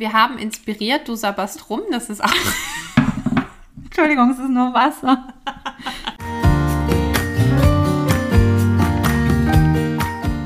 wir 0.00 0.14
haben 0.14 0.38
inspiriert, 0.38 1.06
du 1.08 1.14
sabberst 1.14 1.68
rum, 1.68 1.82
das 1.90 2.08
ist 2.08 2.24
auch. 2.24 2.32
Entschuldigung, 3.84 4.30
es 4.30 4.38
ist 4.38 4.48
nur 4.48 4.72
Wasser. 4.72 5.28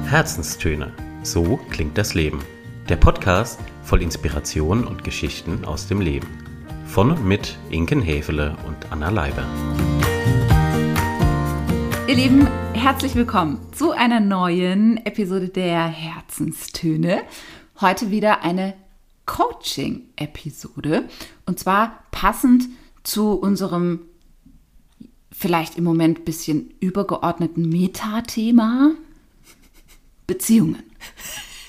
Herzenstöne. 0.07 0.93
So 1.23 1.61
klingt 1.71 1.97
das 1.97 2.15
Leben. 2.15 2.41
Der 2.89 2.97
Podcast 2.97 3.61
voll 3.85 4.03
Inspiration 4.03 4.89
und 4.89 5.05
Geschichten 5.05 5.65
aus 5.65 5.87
dem 5.87 6.01
Leben. 6.01 6.27
Von 6.85 7.13
und 7.13 7.25
mit 7.25 7.57
Inken 7.71 8.03
Hefele 8.03 8.57
und 8.67 8.91
Anna 8.91 9.11
Leiber. 9.11 9.45
Ihr 12.09 12.17
Lieben, 12.17 12.49
herzlich 12.73 13.15
willkommen 13.15 13.61
zu 13.73 13.93
einer 13.93 14.19
neuen 14.19 14.97
Episode 15.07 15.49
der 15.49 15.87
Herzenstöne. 15.87 17.23
Heute 17.81 18.11
wieder 18.11 18.43
eine 18.43 18.75
Coaching-Episode 19.27 21.09
und 21.47 21.59
zwar 21.59 22.05
passend 22.11 22.69
zu 23.03 23.33
unserem 23.33 24.01
vielleicht 25.31 25.77
im 25.77 25.85
Moment 25.85 26.21
ein 26.21 26.25
bisschen 26.25 26.75
übergeordneten 26.81 27.69
Metathema 27.69 28.93
Beziehungen. 30.27 30.83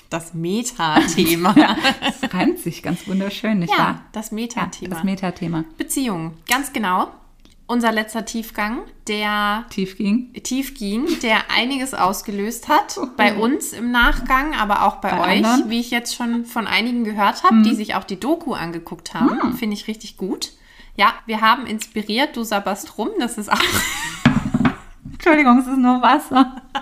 Das 0.08 0.34
Metathema. 0.34 1.52
das 2.00 2.32
reimt 2.32 2.60
sich 2.60 2.82
ganz 2.82 3.08
wunderschön, 3.08 3.58
nicht 3.58 3.72
ja, 3.72 3.78
wahr? 3.78 4.04
das 4.12 4.30
Metathema. 4.30 4.90
Ja, 4.90 4.94
das 4.94 5.04
Metathema. 5.04 5.64
Beziehungen, 5.76 6.34
ganz 6.48 6.72
genau. 6.72 7.10
Unser 7.68 7.90
letzter 7.90 8.24
Tiefgang, 8.24 8.82
der 9.08 9.64
Tief 9.70 9.96
ging. 9.96 10.32
tief 10.44 10.74
ging, 10.74 11.06
der 11.20 11.50
einiges 11.52 11.94
ausgelöst 11.94 12.68
hat. 12.68 12.96
Bei 13.16 13.34
uns 13.34 13.72
im 13.72 13.90
Nachgang, 13.90 14.54
aber 14.54 14.84
auch 14.84 14.96
bei, 14.96 15.10
Bei 15.10 15.20
euch, 15.20 15.44
anderen. 15.44 15.68
Wie 15.70 15.80
ich 15.80 15.90
jetzt 15.90 16.14
schon 16.14 16.44
von 16.44 16.68
einigen 16.68 17.02
gehört 17.02 17.42
habe, 17.42 17.62
die 17.62 17.74
sich 17.74 17.96
auch 17.96 18.04
die 18.04 18.20
Doku 18.20 18.54
angeguckt 18.54 19.14
haben. 19.14 19.54
Finde 19.56 19.74
ich 19.74 19.88
richtig 19.88 20.16
gut. 20.16 20.52
Ja, 20.94 21.12
wir 21.26 21.40
haben 21.40 21.66
inspiriert, 21.66 22.36
du 22.36 22.44
sabberst 22.44 22.98
rum, 22.98 23.08
das 23.18 23.36
ist 23.36 23.50
auch. 23.52 23.58
Entschuldigung, 25.12 25.58
es 25.58 25.66
ist 25.66 25.78
nur 25.78 26.00
Wasser. 26.02 26.62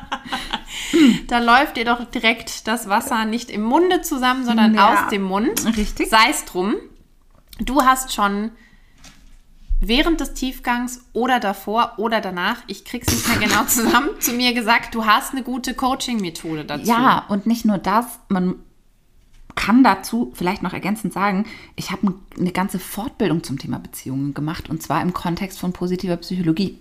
Da 1.28 1.38
läuft 1.38 1.76
dir 1.76 1.84
doch 1.84 2.04
direkt 2.04 2.66
das 2.68 2.88
Wasser 2.88 3.24
nicht 3.24 3.50
im 3.50 3.62
Munde 3.62 4.02
zusammen, 4.02 4.44
sondern 4.44 4.74
Ja. 4.74 4.92
aus 5.04 5.08
dem 5.10 5.22
Mund. 5.22 5.64
Richtig. 5.76 6.08
Sei 6.08 6.30
es 6.30 6.44
drum. 6.44 6.74
Du 7.58 7.82
hast 7.82 8.12
schon 8.12 8.50
während 9.80 10.20
des 10.20 10.34
Tiefgangs 10.34 11.04
oder 11.12 11.40
davor 11.40 11.94
oder 11.98 12.20
danach, 12.20 12.58
ich 12.66 12.84
krieg's 12.84 13.12
nicht 13.12 13.28
mehr 13.28 13.48
genau 13.48 13.64
zusammen, 13.64 14.10
zu 14.20 14.32
mir 14.32 14.54
gesagt, 14.54 14.94
du 14.94 15.06
hast 15.06 15.32
eine 15.32 15.42
gute 15.42 15.74
Coaching-Methode 15.74 16.64
dazu. 16.64 16.86
Ja, 16.86 17.24
und 17.28 17.46
nicht 17.46 17.64
nur 17.64 17.78
das, 17.78 18.06
man 18.28 18.56
kann 19.54 19.84
dazu 19.84 20.32
vielleicht 20.34 20.62
noch 20.62 20.72
ergänzend 20.72 21.12
sagen, 21.12 21.46
ich 21.76 21.90
habe 21.90 22.14
eine 22.38 22.52
ganze 22.52 22.78
Fortbildung 22.78 23.42
zum 23.44 23.58
Thema 23.58 23.78
Beziehungen 23.78 24.34
gemacht 24.34 24.68
und 24.68 24.82
zwar 24.82 25.00
im 25.00 25.12
Kontext 25.12 25.58
von 25.58 25.72
positiver 25.72 26.16
Psychologie. 26.16 26.78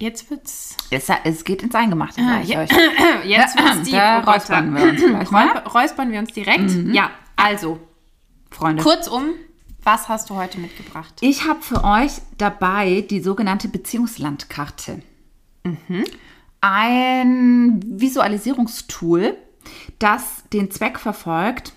Jetzt 0.00 0.30
wird's. 0.30 0.76
Es, 0.90 1.08
es 1.24 1.44
geht 1.44 1.62
ins 1.62 1.74
Eingemachte, 1.74 2.20
ich 2.42 2.50
ja. 2.50 2.60
euch. 2.60 2.70
Jetzt 3.24 3.56
wird's 3.58 3.82
die 3.82 3.92
Da 3.92 4.20
räuspern 4.20 4.74
wir 4.74 4.82
uns 4.90 5.00
gleich 5.00 5.30
mal. 5.30 5.58
Räuspern 5.58 6.12
wir 6.12 6.20
uns 6.20 6.32
direkt. 6.32 6.70
Ja, 6.92 7.10
also, 7.34 7.80
Freunde. 8.50 8.82
kurzum, 8.82 9.30
was 9.82 10.08
hast 10.08 10.30
du 10.30 10.36
heute 10.36 10.58
mitgebracht? 10.58 11.14
Ich 11.20 11.46
habe 11.46 11.62
für 11.62 11.84
euch 11.84 12.12
dabei 12.36 13.02
die 13.02 13.20
sogenannte 13.20 13.68
Beziehungslandkarte. 13.68 15.02
Ein 16.60 17.80
Visualisierungstool, 17.86 19.36
das 19.98 20.44
den 20.52 20.70
Zweck 20.70 20.98
verfolgt, 20.98 21.72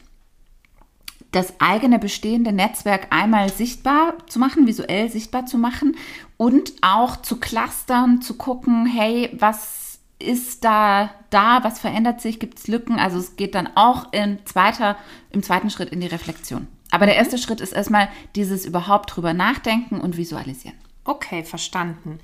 das 1.31 1.53
eigene 1.59 1.97
bestehende 1.97 2.51
Netzwerk 2.51 3.07
einmal 3.09 3.49
sichtbar 3.51 4.15
zu 4.27 4.39
machen, 4.39 4.67
visuell 4.67 5.09
sichtbar 5.09 5.45
zu 5.45 5.57
machen 5.57 5.95
und 6.37 6.73
auch 6.81 7.21
zu 7.21 7.39
clustern, 7.39 8.21
zu 8.21 8.35
gucken, 8.35 8.85
hey, 8.85 9.29
was 9.39 9.99
ist 10.19 10.63
da 10.63 11.09
da, 11.29 11.63
was 11.63 11.79
verändert 11.79 12.21
sich, 12.21 12.39
gibt 12.39 12.59
es 12.59 12.67
Lücken? 12.67 12.99
Also 12.99 13.17
es 13.17 13.35
geht 13.37 13.55
dann 13.55 13.69
auch 13.75 14.11
in 14.13 14.39
zweiter, 14.45 14.97
im 15.31 15.41
zweiten 15.41 15.69
Schritt 15.69 15.89
in 15.89 16.01
die 16.01 16.07
Reflexion. 16.07 16.67
Aber 16.91 17.05
der 17.05 17.15
erste 17.15 17.37
Schritt 17.37 17.61
ist 17.61 17.71
erstmal 17.73 18.09
dieses 18.35 18.65
überhaupt 18.65 19.15
drüber 19.15 19.33
nachdenken 19.33 19.99
und 19.99 20.17
visualisieren. 20.17 20.77
Okay, 21.05 21.43
verstanden. 21.43 22.19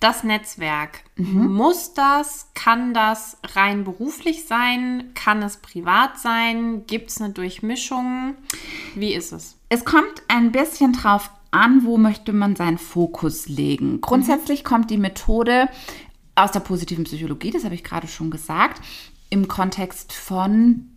Das 0.00 0.24
Netzwerk, 0.24 1.00
Mhm. 1.16 1.52
muss 1.54 1.94
das, 1.94 2.48
kann 2.54 2.92
das 2.94 3.38
rein 3.54 3.84
beruflich 3.84 4.44
sein? 4.46 5.10
Kann 5.14 5.42
es 5.42 5.56
privat 5.56 6.18
sein? 6.18 6.86
Gibt 6.86 7.10
es 7.10 7.20
eine 7.20 7.32
Durchmischung? 7.32 8.34
Wie 8.94 9.14
ist 9.14 9.32
es? 9.32 9.56
Es 9.70 9.84
kommt 9.84 10.22
ein 10.28 10.52
bisschen 10.52 10.92
drauf 10.92 11.30
an, 11.50 11.84
wo 11.84 11.96
möchte 11.96 12.32
man 12.34 12.56
seinen 12.56 12.76
Fokus 12.78 13.48
legen. 13.48 14.00
Grundsätzlich 14.02 14.64
kommt 14.64 14.90
die 14.90 14.98
Methode 14.98 15.68
aus 16.34 16.52
der 16.52 16.60
positiven 16.60 17.04
Psychologie, 17.04 17.50
das 17.50 17.64
habe 17.64 17.74
ich 17.74 17.82
gerade 17.82 18.06
schon 18.06 18.30
gesagt. 18.30 18.82
Im 19.30 19.48
Kontext 19.48 20.12
von 20.12 20.90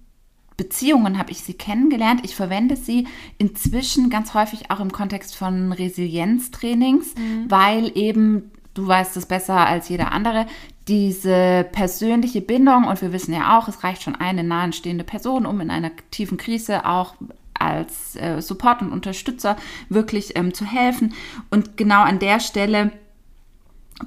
Beziehungen 0.60 1.18
habe 1.18 1.32
ich 1.32 1.42
sie 1.42 1.54
kennengelernt. 1.54 2.20
Ich 2.26 2.36
verwende 2.36 2.76
sie 2.76 3.08
inzwischen 3.38 4.10
ganz 4.10 4.34
häufig 4.34 4.70
auch 4.70 4.82
im 4.82 4.92
Kontext 4.92 5.38
von 5.38 5.72
Resilienztrainings, 5.72 7.16
weil 7.48 7.94
eben, 7.96 8.52
du 8.74 8.86
weißt 8.86 9.16
es 9.16 9.26
besser 9.26 9.56
als 9.56 9.88
jeder 9.88 10.12
andere, 10.12 10.48
diese 10.90 11.66
persönliche 11.72 12.42
Bindung, 12.42 12.84
und 12.84 13.02
wir 13.02 13.14
wissen 13.14 13.34
ja 13.34 13.58
auch, 13.58 13.70
es 13.70 13.86
reicht 13.86 14.04
schon 14.04 14.16
eine 14.16 14.44
nahestehende 14.44 15.06
Person, 15.06 15.46
um 15.46 15.62
in 15.62 15.72
einer 15.72 15.92
tiefen 16.12 16.38
Krise 16.38 16.86
auch 16.86 17.16
als 17.54 18.18
äh, 18.18 18.42
Support 18.42 18.82
und 18.82 18.92
Unterstützer 18.92 19.56
wirklich 19.88 20.36
ähm, 20.36 20.54
zu 20.54 20.66
helfen. 20.66 21.14
Und 21.50 21.78
genau 21.78 22.02
an 22.02 22.20
der 22.20 22.42
Stelle 22.42 22.92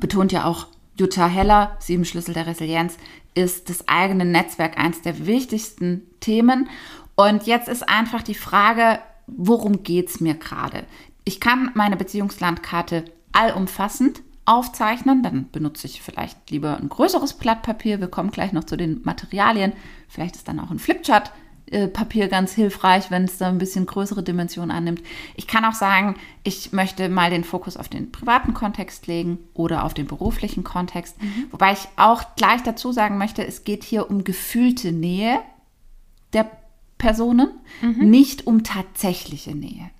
betont 0.00 0.32
ja 0.32 0.44
auch 0.44 0.66
Jutta 0.98 1.26
Heller, 1.26 1.76
sieben 1.78 2.04
Schlüssel 2.04 2.34
der 2.34 2.47
Resilienz, 2.47 2.97
ist 3.34 3.70
das 3.70 3.88
eigene 3.88 4.25
Netzwerk 4.25 4.78
eines 4.78 5.03
der 5.03 5.26
wichtigsten 5.26 6.03
Themen. 6.20 6.69
Und 7.14 7.47
jetzt 7.47 7.69
ist 7.69 7.88
einfach 7.88 8.22
die 8.22 8.34
Frage, 8.34 8.98
worum 9.26 9.82
geht 9.82 10.08
es 10.08 10.20
mir 10.20 10.34
gerade? 10.34 10.84
Ich 11.25 11.41
kann 11.41 11.70
meine 11.75 11.97
Beziehungslandkarte 11.97 13.04
allumfassend 13.32 14.22
aufzeichnen, 14.44 15.22
dann 15.22 15.50
benutze 15.50 15.86
ich 15.86 16.03
vielleicht 16.03 16.50
lieber 16.50 16.76
ein 16.76 16.88
größeres 16.88 17.34
Blatt 17.34 17.62
Papier. 17.62 18.00
Wir 18.00 18.09
kommen 18.09 18.32
gleich 18.32 18.53
noch 18.53 18.64
zu 18.64 18.76
den 18.76 19.00
Materialien. 19.04 19.72
Vielleicht 20.09 20.34
ist 20.34 20.48
dann 20.48 20.59
auch 20.59 20.70
ein 20.70 20.80
Flipchart 20.80 21.32
äh, 21.72 21.88
Papier 21.88 22.28
ganz 22.28 22.53
hilfreich, 22.53 23.10
wenn 23.10 23.25
es 23.25 23.38
da 23.38 23.49
ein 23.49 23.59
bisschen 23.59 23.87
größere 23.87 24.22
Dimensionen 24.22 24.71
annimmt. 24.71 25.03
Ich 25.34 25.47
kann 25.47 25.65
auch 25.65 25.75
sagen, 25.75 26.16
ich 26.44 26.72
möchte 26.72 27.09
mal 27.09 27.31
den 27.31 27.44
Fokus 27.44 27.77
auf 27.77 27.88
den 27.88 28.12
privaten 28.12 28.55
Kontext 28.55 29.06
legen 29.06 29.38
oder 29.55 29.84
auf 29.84 29.94
den 29.94 30.06
beruflichen 30.06 30.65
Kontext. 30.65 31.16
Wobei 31.50 31.72
ich 31.72 31.88
auch 31.97 32.37
gleich 32.37 32.62
dazu 32.62 32.93
sagen 32.93 33.19
möchte, 33.19 33.47
es 33.47 33.65
geht 33.65 33.84
hier 33.84 34.10
um 34.10 34.25
gefühlte 34.25 34.93
Nähe 34.93 35.41
der 36.33 36.50
Personen, 36.99 37.49
nicht 37.99 38.47
um 38.47 38.62
tatsächliche 38.62 39.54
Nähe. 39.54 39.91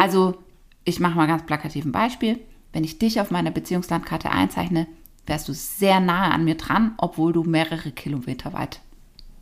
Also, 0.00 0.38
ich 0.84 1.00
mache 1.00 1.16
mal 1.16 1.26
ganz 1.26 1.44
plakativ 1.44 1.84
ein 1.84 1.92
Beispiel. 1.92 2.40
Wenn 2.72 2.84
ich 2.84 2.98
dich 2.98 3.20
auf 3.20 3.30
meiner 3.30 3.50
Beziehungslandkarte 3.50 4.30
einzeichne, 4.30 4.86
wärst 5.26 5.48
du 5.48 5.52
sehr 5.52 6.00
nahe 6.00 6.32
an 6.32 6.44
mir 6.44 6.56
dran, 6.56 6.94
obwohl 6.98 7.32
du 7.32 7.42
mehrere 7.42 7.90
Kilometer 7.90 8.52
weit 8.52 8.80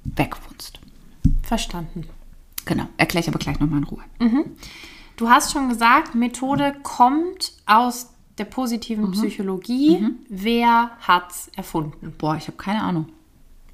weg 0.04 0.36
wohnst. 0.48 0.80
Verstanden. 1.46 2.06
Genau, 2.64 2.86
erkläre 2.96 3.22
ich 3.22 3.28
aber 3.28 3.38
gleich 3.38 3.60
nochmal 3.60 3.78
in 3.80 3.84
Ruhe. 3.84 4.02
Du 5.16 5.28
hast 5.28 5.52
schon 5.52 5.68
gesagt, 5.68 6.14
Methode 6.14 6.74
kommt 6.82 7.52
aus 7.66 8.10
der 8.38 8.44
positiven 8.46 9.06
Mhm. 9.08 9.12
Psychologie. 9.12 10.06
Wer 10.28 10.90
hat's 11.00 11.50
erfunden? 11.56 12.14
Boah, 12.18 12.36
ich 12.36 12.46
habe 12.48 12.56
keine 12.56 12.82
Ahnung. 12.82 13.06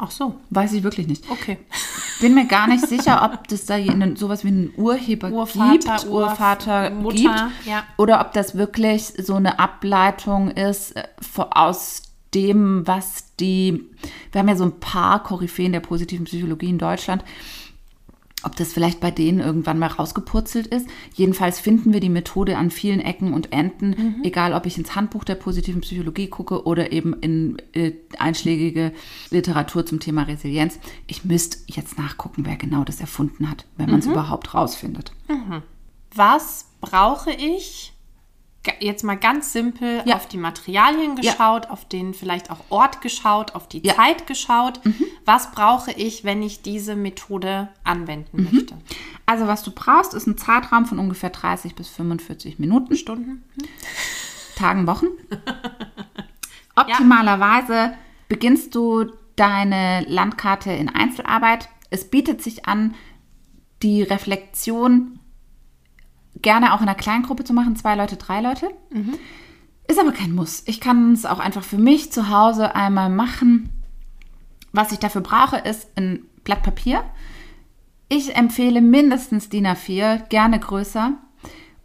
Ach 0.03 0.10
so, 0.10 0.34
Weiß 0.48 0.72
ich 0.72 0.82
wirklich 0.82 1.06
nicht. 1.06 1.31
okay. 1.31 1.58
Bin 2.20 2.34
mir 2.34 2.47
gar 2.47 2.66
nicht 2.66 2.86
sicher, 2.86 3.22
ob 3.22 3.47
das 3.48 3.66
da 3.66 3.75
einen, 3.75 4.16
sowas 4.16 4.44
wie 4.44 4.48
einen 4.48 4.72
Urheber 4.78 5.31
Urvater, 5.31 5.72
gibt, 5.72 5.84
Urf- 5.88 6.06
Urvater 6.08 6.90
Mutter, 6.90 7.16
gibt, 7.16 7.66
ja. 7.66 7.84
oder 7.99 8.20
ob 8.23 8.32
das 8.32 8.55
wirklich 8.56 9.05
so 9.19 9.34
eine 9.34 9.58
Ableitung 9.58 10.50
ist 10.50 10.96
äh, 10.96 11.05
aus 11.50 12.02
dem, 12.34 12.87
was 12.87 13.37
die, 13.40 13.90
wir 14.32 14.38
haben 14.38 14.49
ja 14.49 14.56
so 14.56 14.64
ein 14.64 14.81
paar 14.81 15.23
Koryphäen 15.23 15.73
der 15.73 15.81
positiven 15.81 16.25
Psychologie 16.25 16.70
in 16.70 16.78
Deutschland, 16.78 17.23
ob 18.42 18.56
das 18.56 18.72
vielleicht 18.72 19.00
bei 19.00 19.10
denen 19.10 19.40
irgendwann 19.40 19.78
mal 19.78 19.88
rausgepurzelt 19.88 20.66
ist. 20.66 20.87
Jedenfalls 21.14 21.60
finden 21.60 21.92
wir 21.92 22.00
die 22.00 22.08
Methode 22.08 22.56
an 22.56 22.70
vielen 22.70 23.00
Ecken 23.00 23.32
und 23.32 23.52
Enden, 23.52 24.20
egal 24.25 24.54
ob 24.54 24.66
ich 24.66 24.78
ins 24.78 24.94
Handbuch 24.94 25.25
der 25.25 25.34
positiven 25.34 25.81
Psychologie 25.81 26.28
gucke 26.28 26.64
oder 26.64 26.92
eben 26.92 27.14
in 27.20 27.56
äh, 27.72 27.92
einschlägige 28.19 28.92
Literatur 29.31 29.84
zum 29.87 30.00
Thema 30.00 30.22
Resilienz. 30.22 30.78
Ich 31.06 31.25
müsste 31.25 31.58
jetzt 31.66 31.98
nachgucken, 31.98 32.44
wer 32.46 32.56
genau 32.56 32.84
das 32.84 33.00
erfunden 33.00 33.50
hat, 33.50 33.66
wenn 33.76 33.90
man 33.90 34.00
es 34.00 34.06
überhaupt 34.06 34.54
rausfindet. 34.54 35.12
Was 36.14 36.66
brauche 36.81 37.31
ich, 37.32 37.92
jetzt 38.81 39.05
mal 39.05 39.17
ganz 39.17 39.53
simpel 39.53 40.03
Ja. 40.05 40.17
auf 40.17 40.27
die 40.29 40.37
Materialien 40.37 41.17
Ja. 41.17 41.33
geschaut, 41.33 41.71
auf 41.71 41.87
den 41.87 42.12
vielleicht 42.12 42.51
auch 42.51 42.59
Ort 42.69 43.01
geschaut, 43.01 43.55
auf 43.55 43.69
die 43.69 43.79
Ja. 43.85 43.95
Mhm. 43.95 43.97
Zeit 43.97 44.27
geschaut. 44.27 44.81
Was 45.25 45.51
brauche 45.53 45.93
ich, 45.93 46.25
wenn 46.25 46.43
ich 46.43 46.61
diese 46.62 46.95
Methode 46.97 47.69
anwenden 47.85 48.49
möchte? 48.53 48.77
Also 49.27 49.47
was 49.47 49.62
du 49.62 49.71
brauchst, 49.71 50.12
ist 50.12 50.27
ein 50.27 50.37
Zeitraum 50.37 50.85
von 50.87 50.99
ungefähr 50.99 51.31
30 51.31 51.75
bis 51.75 51.89
45 51.89 52.59
Minuten. 52.59 52.97
Stunden? 52.97 53.45
Tagen, 54.57 54.87
Wochen. 54.87 55.07
Optimalerweise 56.77 57.95
beginnst 58.29 58.75
du 58.75 59.07
deine 59.37 60.05
Landkarte 60.07 60.71
in 60.73 60.89
Einzelarbeit. 60.89 61.69
Es 61.91 62.11
bietet 62.11 62.43
sich 62.43 62.67
an, 62.67 62.95
die 63.83 64.03
Reflexion 64.03 65.19
gerne 66.42 66.72
auch 66.75 66.81
in 66.81 66.88
einer 66.88 66.94
Kleingruppe 66.94 67.44
zu 67.44 67.52
machen, 67.52 67.76
zwei 67.76 67.94
Leute, 67.94 68.16
drei 68.16 68.40
Leute. 68.40 68.69
Ist 69.88 69.98
aber 69.98 70.12
kein 70.12 70.34
Muss. 70.34 70.62
Ich 70.66 70.81
kann 70.81 71.12
es 71.12 71.26
auch 71.26 71.38
einfach 71.40 71.64
für 71.64 71.78
mich 71.78 72.12
zu 72.12 72.28
Hause 72.28 72.75
einmal 72.75 73.10
machen. 73.10 73.70
Was 74.72 74.92
ich 74.92 74.98
dafür 74.98 75.20
brauche, 75.20 75.56
ist 75.56 75.88
ein 75.96 76.25
Blatt 76.44 76.62
Papier. 76.62 77.02
Ich 78.08 78.37
empfehle 78.37 78.81
mindestens 78.81 79.48
DIN 79.48 79.66
A4, 79.66 80.28
gerne 80.28 80.58
größer. 80.60 81.12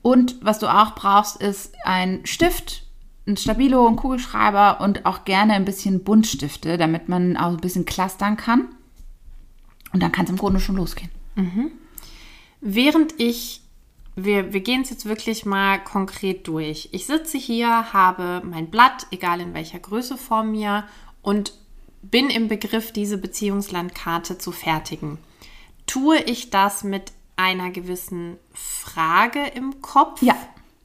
Und 0.01 0.37
was 0.41 0.59
du 0.59 0.67
auch 0.67 0.93
brauchst, 0.93 1.41
ist 1.41 1.73
ein 1.83 2.25
Stift, 2.25 2.83
ein 3.27 3.37
Stabilo, 3.37 3.87
ein 3.87 3.95
Kugelschreiber 3.95 4.81
und 4.81 5.05
auch 5.07 5.25
gerne 5.25 5.53
ein 5.53 5.65
bisschen 5.65 6.03
Buntstifte, 6.03 6.77
damit 6.77 7.09
man 7.09 7.37
auch 7.37 7.49
ein 7.49 7.57
bisschen 7.57 7.85
clustern 7.85 8.37
kann. 8.37 8.67
Und 9.93 10.03
dann 10.03 10.11
kann 10.11 10.25
es 10.25 10.31
im 10.31 10.37
Grunde 10.37 10.59
schon 10.59 10.75
losgehen. 10.75 11.09
Während 12.61 13.19
ich, 13.19 13.61
wir, 14.15 14.53
wir 14.53 14.62
gehen 14.62 14.81
es 14.81 14.89
jetzt 14.89 15.06
wirklich 15.06 15.45
mal 15.45 15.83
konkret 15.83 16.47
durch. 16.47 16.89
Ich 16.91 17.06
sitze 17.06 17.38
hier, 17.38 17.94
habe 17.94 18.41
mein 18.45 18.69
Blatt, 18.69 19.07
egal 19.12 19.41
in 19.41 19.53
welcher 19.53 19.79
Größe 19.79 20.17
vor 20.17 20.44
mir, 20.44 20.85
und 21.21 21.53
bin 22.01 22.29
im 22.29 22.47
Begriff, 22.47 22.91
diese 22.91 23.17
Beziehungslandkarte 23.17 24.38
zu 24.38 24.51
fertigen. 24.51 25.17
Tue 25.88 26.17
ich 26.21 26.50
das 26.50 26.83
mit 26.83 27.12
einer 27.35 27.71
gewissen 27.71 28.38
Frage 28.53 29.45
im 29.56 29.81
Kopf? 29.81 30.21
Ja. 30.21 30.35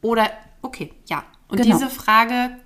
Oder, 0.03 0.31
okay, 0.62 0.93
ja. 1.09 1.25
Und 1.49 1.61
Genau. 1.61 1.77
diese 1.77 1.91
Frage 1.91 2.56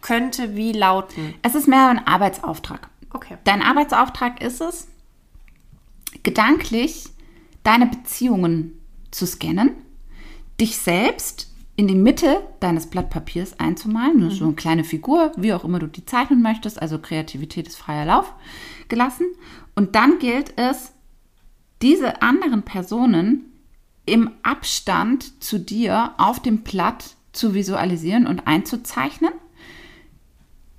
könnte 0.00 0.56
wie 0.56 0.72
lauten? 0.72 1.34
Es 1.42 1.54
ist 1.54 1.68
mehr 1.68 1.88
ein 1.88 2.06
Arbeitsauftrag. 2.06 2.88
Okay. 3.10 3.38
Dein 3.44 3.62
Arbeitsauftrag 3.62 4.40
ist 4.42 4.60
es, 4.60 4.88
gedanklich 6.22 7.06
deine 7.62 7.86
Beziehungen 7.86 8.78
zu 9.10 9.26
scannen, 9.26 9.70
dich 10.62 10.78
selbst 10.78 11.50
in 11.74 11.88
die 11.88 11.96
Mitte 11.96 12.40
deines 12.60 12.86
Blatt 12.86 13.10
Papiers 13.10 13.58
einzumalen, 13.58 14.20
nur 14.20 14.30
so 14.30 14.44
eine 14.44 14.54
kleine 14.54 14.84
Figur, 14.84 15.32
wie 15.36 15.52
auch 15.52 15.64
immer 15.64 15.80
du 15.80 15.88
die 15.88 16.06
zeichnen 16.06 16.40
möchtest, 16.40 16.80
also 16.80 16.98
Kreativität 16.98 17.66
ist 17.66 17.76
freier 17.76 18.06
Lauf 18.06 18.32
gelassen. 18.88 19.26
Und 19.74 19.96
dann 19.96 20.20
gilt 20.20 20.56
es, 20.56 20.92
diese 21.80 22.22
anderen 22.22 22.62
Personen 22.62 23.52
im 24.06 24.30
Abstand 24.44 25.42
zu 25.42 25.58
dir 25.58 26.14
auf 26.18 26.40
dem 26.40 26.58
Blatt 26.58 27.16
zu 27.32 27.54
visualisieren 27.54 28.28
und 28.28 28.46
einzuzeichnen. 28.46 29.32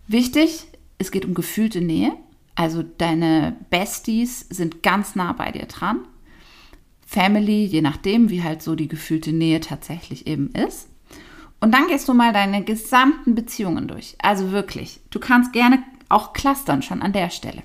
Wichtig, 0.07 0.65
es 0.97 1.11
geht 1.11 1.25
um 1.25 1.33
gefühlte 1.33 1.81
Nähe. 1.81 2.13
Also 2.55 2.83
deine 2.83 3.57
Besties 3.69 4.45
sind 4.49 4.83
ganz 4.83 5.15
nah 5.15 5.33
bei 5.33 5.51
dir 5.51 5.65
dran. 5.65 6.05
Family, 7.13 7.65
je 7.65 7.81
nachdem, 7.81 8.31
wie 8.31 8.41
halt 8.41 8.63
so 8.63 8.73
die 8.73 8.87
gefühlte 8.87 9.31
Nähe 9.31 9.59
tatsächlich 9.59 10.25
eben 10.25 10.49
ist. 10.49 10.89
Und 11.59 11.71
dann 11.71 11.87
gehst 11.87 12.09
du 12.09 12.15
mal 12.15 12.33
deine 12.33 12.63
gesamten 12.63 13.35
Beziehungen 13.35 13.87
durch. 13.87 14.15
Also 14.19 14.51
wirklich, 14.51 14.99
du 15.11 15.19
kannst 15.19 15.53
gerne 15.53 15.83
auch 16.09 16.33
clustern 16.33 16.81
schon 16.81 17.03
an 17.03 17.13
der 17.13 17.29
Stelle. 17.29 17.61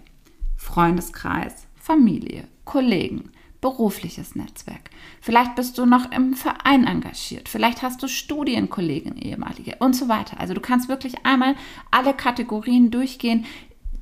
Freundeskreis, 0.57 1.67
Familie, 1.77 2.45
Kollegen, 2.67 3.31
berufliches 3.63 4.37
Netzwerk. 4.37 4.91
Vielleicht 5.23 5.55
bist 5.55 5.79
du 5.79 5.87
noch 5.87 6.13
im 6.13 6.35
Verein 6.35 6.87
engagiert. 6.87 7.49
Vielleicht 7.49 7.81
hast 7.81 8.03
du 8.03 8.07
Studienkollegen, 8.07 9.17
ehemalige 9.17 9.77
und 9.79 9.97
so 9.97 10.09
weiter. 10.09 10.39
Also 10.39 10.53
du 10.53 10.61
kannst 10.61 10.91
wirklich 10.91 11.25
einmal 11.25 11.57
alle 11.91 12.13
Kategorien 12.13 12.91
durchgehen, 12.91 13.47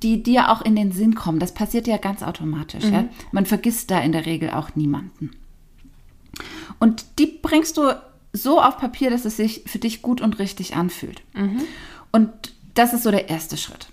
die 0.03 0.23
dir 0.23 0.51
auch 0.51 0.63
in 0.63 0.77
den 0.77 0.93
Sinn 0.93 1.15
kommen. 1.15 1.39
Das 1.39 1.55
passiert 1.55 1.87
ja 1.87 1.97
ganz 1.97 2.23
automatisch. 2.23 2.85
Ja? 2.85 3.05
Man 3.33 3.47
vergisst 3.47 3.91
da 3.91 4.01
in 4.01 4.13
der 4.13 4.27
Regel 4.27 4.51
auch 4.51 4.75
niemanden. 4.77 5.31
Und 6.79 7.07
die 7.19 7.27
bringst 7.27 7.77
du 7.77 7.93
so 8.33 8.61
auf 8.61 8.77
Papier, 8.77 9.11
dass 9.11 9.25
es 9.25 9.37
sich 9.37 9.63
für 9.67 9.79
dich 9.79 10.03
gut 10.03 10.21
und 10.21 10.39
richtig 10.39 10.77
anfühlt. 10.77 11.23
Und 12.13 12.31
das 12.75 12.93
ist 12.93 13.05
so 13.05 13.11
der 13.11 13.31
erste 13.31 13.57
Schritt. 13.57 13.89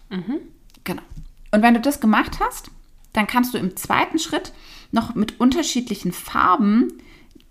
Genau. 0.84 1.02
Und 1.52 1.62
wenn 1.62 1.74
du 1.74 1.80
das 1.80 2.02
gemacht 2.02 2.40
hast, 2.42 2.70
dann 3.14 3.28
kannst 3.28 3.54
du 3.54 3.58
im 3.58 3.78
zweiten 3.78 4.20
Schritt 4.20 4.52
noch 4.92 5.16
mit 5.16 5.40
unterschiedlichen 5.40 6.12
Farben 6.12 6.92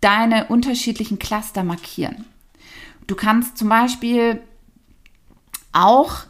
deine 0.00 0.48
unterschiedlichen 0.48 1.18
Cluster 1.18 1.64
markieren. 1.64 2.24
Du 3.06 3.14
kannst 3.14 3.56
zum 3.56 3.68
Beispiel 3.68 4.40
auch 5.72 6.24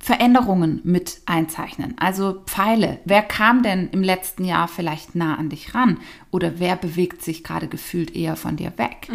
Veränderungen 0.00 0.80
mit 0.82 1.20
einzeichnen. 1.26 1.94
Also 1.98 2.42
Pfeile. 2.46 2.98
Wer 3.04 3.22
kam 3.22 3.62
denn 3.62 3.88
im 3.90 4.02
letzten 4.02 4.44
Jahr 4.44 4.66
vielleicht 4.66 5.14
nah 5.14 5.36
an 5.36 5.50
dich 5.50 5.74
ran? 5.74 5.98
Oder 6.30 6.58
wer 6.58 6.76
bewegt 6.76 7.22
sich 7.22 7.44
gerade 7.44 7.68
gefühlt 7.68 8.16
eher 8.16 8.36
von 8.36 8.56
dir 8.56 8.72
weg? 8.78 9.08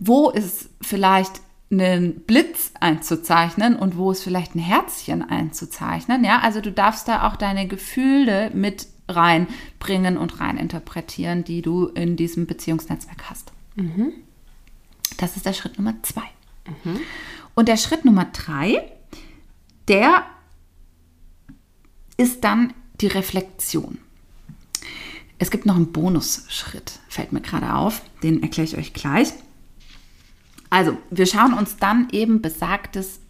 Wo 0.00 0.30
ist 0.30 0.70
vielleicht 0.80 1.40
einen 1.70 2.20
Blitz 2.20 2.72
einzuzeichnen 2.80 3.76
und 3.76 3.96
wo 3.96 4.10
ist 4.10 4.22
vielleicht 4.24 4.54
ein 4.54 4.58
Herzchen 4.58 5.22
einzuzeichnen? 5.22 6.24
Ja, 6.24 6.40
also 6.40 6.60
du 6.60 6.72
darfst 6.72 7.08
da 7.08 7.26
auch 7.26 7.36
deine 7.36 7.66
Gefühle 7.66 8.50
mit 8.52 8.88
reinbringen 9.08 10.18
und 10.18 10.40
rein 10.40 10.56
interpretieren, 10.58 11.44
die 11.44 11.62
du 11.62 11.86
in 11.86 12.16
diesem 12.16 12.46
Beziehungsnetzwerk 12.46 13.30
hast. 13.30 13.52
Das 15.16 15.36
ist 15.36 15.46
der 15.46 15.52
Schritt 15.52 15.78
Nummer 15.78 15.94
zwei. 16.02 16.22
Und 17.54 17.68
der 17.68 17.76
Schritt 17.76 18.04
Nummer 18.04 18.26
drei, 18.32 18.82
der 19.88 20.24
ist 22.16 22.44
dann 22.44 22.72
die 23.00 23.08
Reflexion. 23.08 23.98
Es 25.38 25.50
gibt 25.50 25.66
noch 25.66 25.76
einen 25.76 25.92
Bonusschritt, 25.92 27.00
fällt 27.08 27.32
mir 27.32 27.40
gerade 27.40 27.74
auf, 27.74 28.02
den 28.22 28.42
erkläre 28.42 28.68
ich 28.68 28.76
euch 28.78 28.92
gleich. 28.92 29.32
Also, 30.70 30.96
wir 31.10 31.26
schauen 31.26 31.52
uns 31.52 31.76
dann 31.76 32.08
eben 32.12 32.40
besagtes 32.40 33.20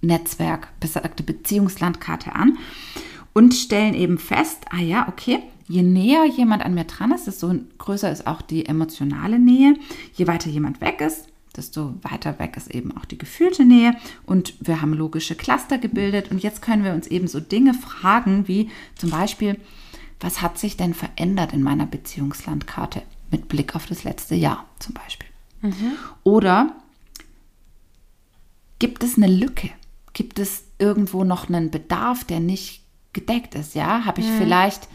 Netzwerk, 0.00 0.68
besagte 0.80 1.22
Beziehungslandkarte 1.22 2.34
an 2.34 2.58
und 3.32 3.54
stellen 3.54 3.94
eben 3.94 4.18
fest, 4.18 4.64
ah 4.70 4.80
ja, 4.80 5.06
okay, 5.08 5.40
je 5.68 5.82
näher 5.82 6.24
jemand 6.24 6.64
an 6.64 6.74
mir 6.74 6.84
dran 6.84 7.12
ist, 7.12 7.26
desto 7.26 7.54
größer 7.78 8.10
ist 8.10 8.26
auch 8.26 8.42
die 8.42 8.66
emotionale 8.66 9.38
Nähe. 9.38 9.74
Je 10.14 10.26
weiter 10.26 10.50
jemand 10.50 10.80
weg 10.80 11.00
ist, 11.00 11.28
desto 11.58 11.94
weiter 12.02 12.38
weg 12.38 12.56
ist 12.56 12.70
eben 12.74 12.96
auch 12.96 13.04
die 13.04 13.18
gefühlte 13.18 13.64
Nähe. 13.64 13.94
Und 14.24 14.54
wir 14.60 14.80
haben 14.80 14.94
logische 14.94 15.34
Cluster 15.34 15.76
gebildet. 15.76 16.30
Und 16.30 16.42
jetzt 16.42 16.62
können 16.62 16.84
wir 16.84 16.94
uns 16.94 17.06
eben 17.06 17.28
so 17.28 17.40
Dinge 17.40 17.74
fragen, 17.74 18.48
wie 18.48 18.70
zum 18.94 19.10
Beispiel, 19.10 19.60
was 20.20 20.40
hat 20.40 20.58
sich 20.58 20.76
denn 20.76 20.94
verändert 20.94 21.52
in 21.52 21.62
meiner 21.62 21.86
Beziehungslandkarte 21.86 23.02
mit 23.30 23.48
Blick 23.48 23.76
auf 23.76 23.86
das 23.86 24.04
letzte 24.04 24.34
Jahr 24.34 24.64
zum 24.78 24.94
Beispiel? 24.94 25.28
Oder 26.24 26.74
gibt 28.78 29.04
es 29.04 29.16
eine 29.16 29.26
Lücke? 29.26 29.70
Gibt 30.12 30.38
es 30.38 30.64
irgendwo 30.78 31.24
noch 31.24 31.48
einen 31.48 31.70
Bedarf, 31.70 32.24
der 32.24 32.40
nicht 32.40 32.82
gedeckt 33.12 33.54
ist? 33.54 33.74
Ja, 33.74 34.04
habe 34.04 34.20
ich 34.20 34.26
vielleicht 34.38 34.88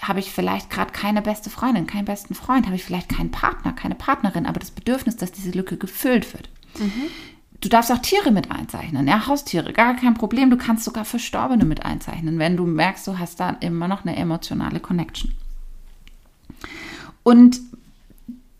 habe 0.00 0.20
ich 0.20 0.32
vielleicht 0.32 0.70
gerade 0.70 0.92
keine 0.92 1.22
beste 1.22 1.50
Freundin, 1.50 1.86
keinen 1.86 2.06
besten 2.06 2.34
Freund, 2.34 2.66
habe 2.66 2.76
ich 2.76 2.84
vielleicht 2.84 3.08
keinen 3.08 3.30
Partner, 3.30 3.72
keine 3.72 3.94
Partnerin, 3.94 4.46
aber 4.46 4.58
das 4.58 4.70
Bedürfnis, 4.70 5.16
dass 5.16 5.32
diese 5.32 5.50
Lücke 5.50 5.76
gefüllt 5.76 6.32
wird. 6.32 6.48
Du 7.60 7.68
darfst 7.68 7.92
auch 7.92 7.98
Tiere 7.98 8.30
mit 8.30 8.50
einzeichnen, 8.50 9.06
ja, 9.06 9.26
Haustiere, 9.26 9.74
gar 9.74 9.94
kein 9.94 10.14
Problem. 10.14 10.48
Du 10.48 10.56
kannst 10.56 10.84
sogar 10.84 11.04
Verstorbene 11.04 11.66
mit 11.66 11.84
einzeichnen, 11.84 12.38
wenn 12.38 12.56
du 12.56 12.64
merkst, 12.64 13.06
du 13.06 13.18
hast 13.18 13.38
da 13.38 13.50
immer 13.60 13.86
noch 13.86 14.04
eine 14.04 14.16
emotionale 14.16 14.80
Connection. 14.80 15.34
Und 17.22 17.60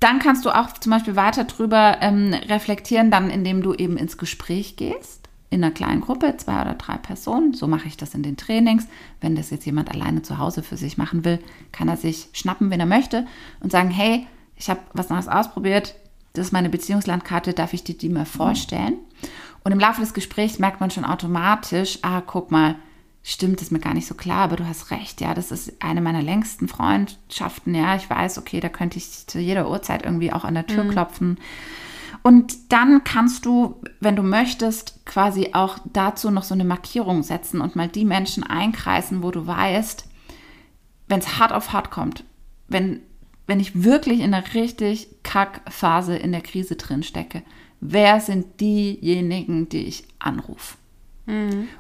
dann 0.01 0.19
kannst 0.19 0.45
du 0.45 0.51
auch 0.51 0.73
zum 0.73 0.91
Beispiel 0.91 1.17
weiter 1.17 1.45
drüber 1.45 1.99
ähm, 2.01 2.35
reflektieren, 2.35 3.11
dann 3.11 3.31
indem 3.31 3.63
du 3.63 3.75
eben 3.75 3.97
ins 3.97 4.19
Gespräch 4.19 4.77
gehst, 4.77 5.20
in 5.51 5.65
einer 5.65 5.75
kleinen 5.75 6.01
Gruppe, 6.01 6.37
zwei 6.37 6.63
oder 6.63 6.75
drei 6.75 6.97
Personen. 6.97 7.55
So 7.55 7.67
mache 7.67 7.89
ich 7.89 7.97
das 7.97 8.15
in 8.15 8.23
den 8.23 8.37
Trainings. 8.37 8.87
Wenn 9.21 9.35
das 9.35 9.51
jetzt 9.51 9.67
jemand 9.67 9.91
alleine 9.91 10.23
zu 10.23 10.39
Hause 10.39 10.63
für 10.63 10.77
sich 10.77 10.97
machen 10.97 11.25
will, 11.25 11.41
kann 11.73 11.89
er 11.89 11.97
sich 11.97 12.29
schnappen, 12.33 12.71
wenn 12.71 12.81
er 12.81 12.87
möchte 12.87 13.27
und 13.59 13.73
sagen, 13.73 13.91
hey, 13.91 14.27
ich 14.57 14.71
habe 14.71 14.81
was 14.93 15.09
Neues 15.09 15.29
ausprobiert, 15.29 15.97
das 16.35 16.47
ist 16.47 16.53
meine 16.53 16.69
Beziehungslandkarte, 16.69 17.53
darf 17.53 17.73
ich 17.73 17.83
dir 17.83 17.97
die 17.97 18.09
mal 18.09 18.27
vorstellen? 18.27 18.95
Und 19.65 19.73
im 19.73 19.81
Laufe 19.81 20.01
des 20.01 20.15
Gesprächs 20.15 20.59
merkt 20.59 20.81
man 20.81 20.91
schon 20.91 21.05
automatisch, 21.05 21.99
ah, 22.03 22.23
guck 22.25 22.51
mal, 22.51 22.77
stimmt, 23.23 23.61
ist 23.61 23.73
mir 23.73 23.81
gar 23.81 23.95
nicht 23.95 24.07
so 24.07 24.15
klar, 24.15 24.45
aber 24.45 24.57
du 24.57 24.67
hast 24.67 24.91
recht, 24.91 25.21
ja, 25.21 25.35
das 25.35 25.51
ist 25.51 25.83
eine 25.83 26.01
meiner 26.01 26.23
längsten 26.23 26.69
Freundschaften, 26.69 27.75
ja, 27.75 27.97
ich 27.97 28.09
weiß, 28.09 28.39
okay, 28.39 28.61
da 28.61 28.69
könnte 28.69 28.99
ich 28.99 29.27
zu 29.27 29.39
jeder 29.39 29.69
Uhrzeit 29.69 30.05
irgendwie 30.05 30.33
auch 30.33 30.45
an 30.45 30.55
der 30.55 30.67
Tür 30.67 30.89
klopfen. 30.89 31.39
Und 32.23 32.73
dann 32.73 33.05
kannst 33.05 33.47
du, 33.47 33.81
wenn 34.01 34.17
du 34.17 34.23
möchtest, 34.23 35.05
quasi 35.07 35.51
auch 35.53 35.79
dazu 35.93 36.31
noch 36.31 36.43
so 36.43 36.55
eine 36.55 36.65
Markierung 36.65 37.23
setzen 37.23 37.61
und 37.61 37.77
mal 37.77 37.89
die 37.89 38.05
Menschen 38.05 38.43
einkreisen, 38.43 39.23
wo 39.23 39.31
du 39.31 39.47
weißt, 39.47 40.07
wenn 41.09 41.21
es 41.21 41.39
hart 41.39 41.53
auf 41.53 41.73
hart 41.73 41.91
kommt, 41.91 42.25
wenn, 42.69 43.01
wenn 43.47 43.61
ich 43.61 43.83
wirklich 43.83 44.21
in 44.21 44.35
einer 44.35 44.55
richtig 44.55 45.09
Kackphase 45.23 46.17
in 46.17 46.33
der 46.33 46.43
Krise 46.43 46.77
drin 46.77 47.03
stecke, 47.03 47.43
wer 47.81 48.21
sind 48.21 48.61
diejenigen, 48.61 49.69
die 49.69 49.85
ich 49.87 50.05
anrufe? 50.19 50.77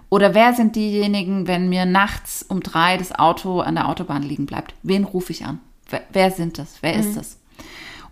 Oder 0.09 0.35
wer 0.35 0.55
sind 0.55 0.77
diejenigen, 0.77 1.47
wenn 1.47 1.69
mir 1.69 1.85
nachts 1.85 2.43
um 2.43 2.61
drei 2.61 2.97
das 2.97 3.13
Auto 3.13 3.61
an 3.61 3.75
der 3.75 3.89
Autobahn 3.89 4.23
liegen 4.23 4.47
bleibt? 4.47 4.75
Wen 4.83 5.05
rufe 5.05 5.33
ich 5.33 5.45
an? 5.45 5.61
Wer, 5.89 6.03
wer 6.13 6.31
sind 6.31 6.59
das? 6.59 6.79
Wer 6.83 6.95
ist 6.95 7.17
das? 7.17 7.40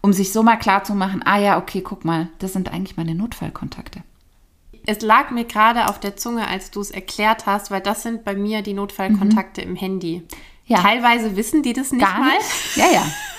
Um 0.09 0.15
sich 0.15 0.33
so 0.33 0.43
mal 0.43 0.57
klar 0.57 0.85
zu 0.85 0.95
machen, 0.95 1.21
ah 1.23 1.39
ja, 1.39 1.59
okay, 1.59 1.83
guck 1.83 2.07
mal, 2.07 2.31
das 2.39 2.55
sind 2.55 2.73
eigentlich 2.73 2.97
meine 2.97 3.15
Notfallkontakte. 3.15 4.03
Es 4.87 5.03
lag 5.03 5.31
mir 5.33 5.45
gerade 5.45 5.87
auf 5.87 6.01
der 6.01 6.17
Zunge, 6.17 6.49
als 6.49 6.71
du 6.71 6.81
es 6.81 6.91
erklärt 6.91 7.45
hast, 7.45 7.71
weil 7.71 7.83
das 7.83 8.05
sind 8.05 8.25
bei 8.25 8.35
mir 8.35 8.63
die 8.63 8.73
Notfallkontakte 8.73 9.61
im 9.61 9.77
Handy. 9.77 10.23
Ja. 10.65 10.81
Teilweise 10.81 11.37
wissen 11.37 11.63
die 11.63 11.75
das 11.75 11.93
nicht 11.93 12.03
Gar 12.03 12.21
mal. 12.21 12.39
nicht? 12.39 12.77
Ja, 12.77 12.87
ja. 12.91 13.03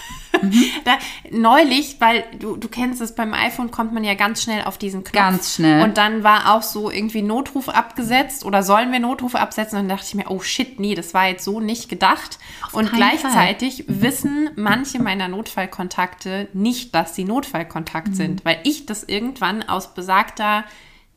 Da, 0.86 0.98
neulich, 1.31 1.98
weil 2.00 2.24
du, 2.39 2.55
du 2.55 2.67
kennst 2.67 3.01
es, 3.01 3.15
beim 3.15 3.33
iPhone 3.33 3.71
kommt 3.71 3.93
man 3.93 4.03
ja 4.03 4.13
ganz 4.13 4.43
schnell 4.43 4.63
auf 4.63 4.77
diesen 4.77 5.03
Knopf. 5.03 5.13
Ganz 5.13 5.55
schnell. 5.55 5.83
Und 5.83 5.98
dann 5.98 6.24
war 6.24 6.55
auch 6.55 6.62
so 6.62 6.89
irgendwie 6.89 7.21
Notruf 7.21 7.69
abgesetzt 7.69 8.45
oder 8.45 8.63
sollen 8.63 8.91
wir 8.91 9.00
Notrufe 9.00 9.39
absetzen? 9.39 9.77
Und 9.79 9.88
dann 9.88 9.98
dachte 9.98 10.07
ich 10.07 10.15
mir, 10.15 10.29
oh 10.29 10.39
shit, 10.39 10.79
nee, 10.79 10.95
das 10.95 11.13
war 11.13 11.27
jetzt 11.27 11.43
so 11.43 11.59
nicht 11.59 11.89
gedacht. 11.89 12.39
und 12.71 12.89
keinen 12.89 12.98
gleichzeitig 12.98 13.86
wissen 13.88 14.50
manche 14.55 15.01
meiner 15.01 15.27
Notfallkontakte 15.27 16.48
nicht, 16.53 16.95
dass 16.95 17.15
sie 17.15 17.25
Notfallkontakt 17.25 18.15
sind, 18.15 18.45
weil 18.45 18.59
ich 18.63 18.86
das 18.86 19.03
irgendwann 19.03 19.63
aus 19.63 19.93
besagter 19.93 20.63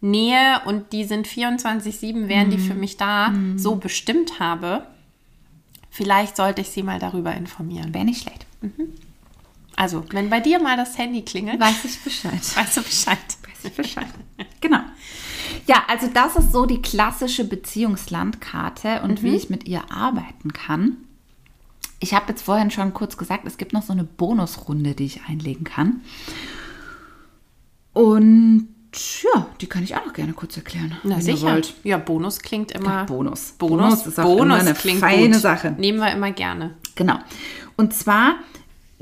Nähe 0.00 0.60
und 0.64 0.92
die 0.92 1.04
sind 1.04 1.28
24-7, 1.28 2.28
wären 2.28 2.50
die 2.50 2.58
für 2.58 2.74
mich 2.74 2.96
da, 2.96 3.32
so 3.56 3.76
bestimmt 3.76 4.40
habe. 4.40 4.86
Vielleicht 5.90 6.36
sollte 6.36 6.62
ich 6.62 6.70
sie 6.70 6.82
mal 6.82 6.98
darüber 6.98 7.34
informieren. 7.34 7.94
Wäre 7.94 8.04
nicht 8.04 8.22
schlecht. 8.22 8.46
Also, 9.76 10.04
wenn 10.10 10.30
bei 10.30 10.40
dir 10.40 10.60
mal 10.60 10.76
das 10.76 10.98
Handy 10.98 11.22
klingelt, 11.22 11.58
Weiß 11.60 11.84
ich 11.84 11.98
Bescheid. 12.00 12.32
weißt 12.56 12.76
du 12.76 12.82
Bescheid. 12.82 13.18
Weiß 13.18 13.64
ich 13.64 13.72
Bescheid. 13.72 14.06
genau. 14.60 14.80
Ja, 15.66 15.84
also 15.88 16.08
das 16.12 16.36
ist 16.36 16.52
so 16.52 16.66
die 16.66 16.82
klassische 16.82 17.44
Beziehungslandkarte 17.44 19.02
und 19.02 19.22
wie 19.22 19.34
ich 19.34 19.50
mit 19.50 19.66
ihr 19.66 19.90
arbeiten 19.90 20.52
kann. 20.52 20.96
Ich 22.00 22.14
habe 22.14 22.26
jetzt 22.28 22.42
vorhin 22.42 22.70
schon 22.70 22.94
kurz 22.94 23.16
gesagt, 23.16 23.46
es 23.46 23.58
gibt 23.58 23.72
noch 23.72 23.82
so 23.82 23.92
eine 23.92 24.04
Bonusrunde, 24.04 24.94
die 24.94 25.04
ich 25.04 25.20
einlegen 25.28 25.64
kann. 25.64 26.00
Und 27.92 28.68
ja, 29.22 29.46
die 29.60 29.66
kann 29.66 29.84
ich 29.84 29.96
auch 29.96 30.04
noch 30.04 30.12
gerne 30.12 30.32
kurz 30.32 30.56
erklären. 30.56 30.96
Na 31.02 31.10
wenn 31.10 31.26
ihr 31.26 31.36
sicher. 31.36 31.46
wollt. 31.46 31.74
Ja, 31.84 31.98
Bonus 31.98 32.40
klingt 32.40 32.72
immer. 32.72 32.90
Ja, 32.90 33.04
Bonus. 33.04 33.52
Bonus, 33.52 33.78
Bonus 33.78 34.06
ist 34.06 34.18
auch 34.20 34.36
immer 34.36 34.56
eine 34.56 34.74
feine 34.74 35.38
Sache. 35.38 35.72
Nehmen 35.78 35.98
wir 35.98 36.12
immer 36.12 36.32
gerne. 36.32 36.74
Genau. 36.94 37.18
Und 37.76 37.94
zwar 37.94 38.36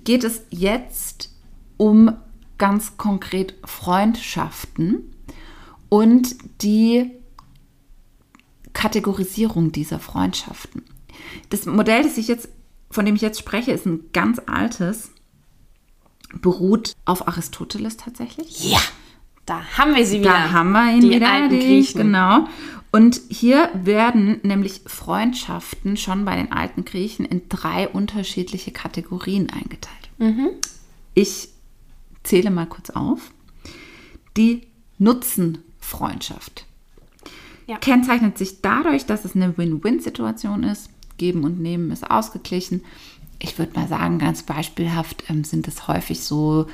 geht 0.02 0.24
es 0.24 0.42
jetzt 0.50 1.30
um 1.76 2.12
ganz 2.58 2.96
konkret 2.96 3.54
Freundschaften 3.64 5.14
und 5.88 6.36
die 6.62 7.10
Kategorisierung 8.72 9.72
dieser 9.72 9.98
Freundschaften. 9.98 10.84
Das 11.50 11.66
Modell, 11.66 12.02
das 12.02 12.18
ich 12.18 12.28
jetzt, 12.28 12.48
von 12.90 13.04
dem 13.04 13.14
ich 13.14 13.20
jetzt 13.22 13.38
spreche, 13.38 13.72
ist 13.72 13.86
ein 13.86 14.10
ganz 14.12 14.40
altes, 14.46 15.10
beruht 16.40 16.92
auf 17.04 17.26
Aristoteles 17.26 17.96
tatsächlich. 17.96 18.70
Ja, 18.72 18.80
da 19.46 19.62
haben 19.76 19.94
wir 19.96 20.06
sie 20.06 20.20
wieder. 20.20 20.30
Da 20.30 20.52
haben 20.52 20.72
wir 20.72 20.92
ihn 20.94 21.00
die 21.00 21.10
wieder, 21.10 21.30
alten 21.32 21.50
die- 21.50 21.58
Griechen. 21.66 22.00
Genau. 22.02 22.46
Und 22.92 23.20
hier 23.28 23.70
werden 23.74 24.40
nämlich 24.42 24.80
Freundschaften 24.86 25.96
schon 25.96 26.24
bei 26.24 26.36
den 26.36 26.50
alten 26.50 26.84
Griechen 26.84 27.24
in 27.24 27.48
drei 27.48 27.88
unterschiedliche 27.88 28.72
Kategorien 28.72 29.48
eingeteilt. 29.50 30.10
Mhm. 30.18 30.48
Ich 31.14 31.48
zähle 32.24 32.50
mal 32.50 32.66
kurz 32.66 32.90
auf. 32.90 33.30
Die 34.36 34.66
Nutzenfreundschaft 34.98 36.66
Ja. 37.66 37.78
kennzeichnet 37.78 38.38
sich 38.38 38.60
dadurch, 38.60 39.06
dass 39.06 39.24
es 39.24 39.34
eine 39.36 39.56
Win-Win-Situation 39.56 40.64
ist. 40.64 40.90
Geben 41.16 41.44
und 41.44 41.60
Nehmen 41.60 41.90
ist 41.92 42.10
ausgeglichen. 42.10 42.84
Ich 43.38 43.58
würde 43.58 43.78
mal 43.78 43.88
sagen, 43.88 44.18
ganz 44.18 44.42
beispielhaft 44.42 45.24
ähm, 45.30 45.44
sind 45.44 45.68
es 45.68 45.86
häufig 45.88 46.20
so 46.22 46.66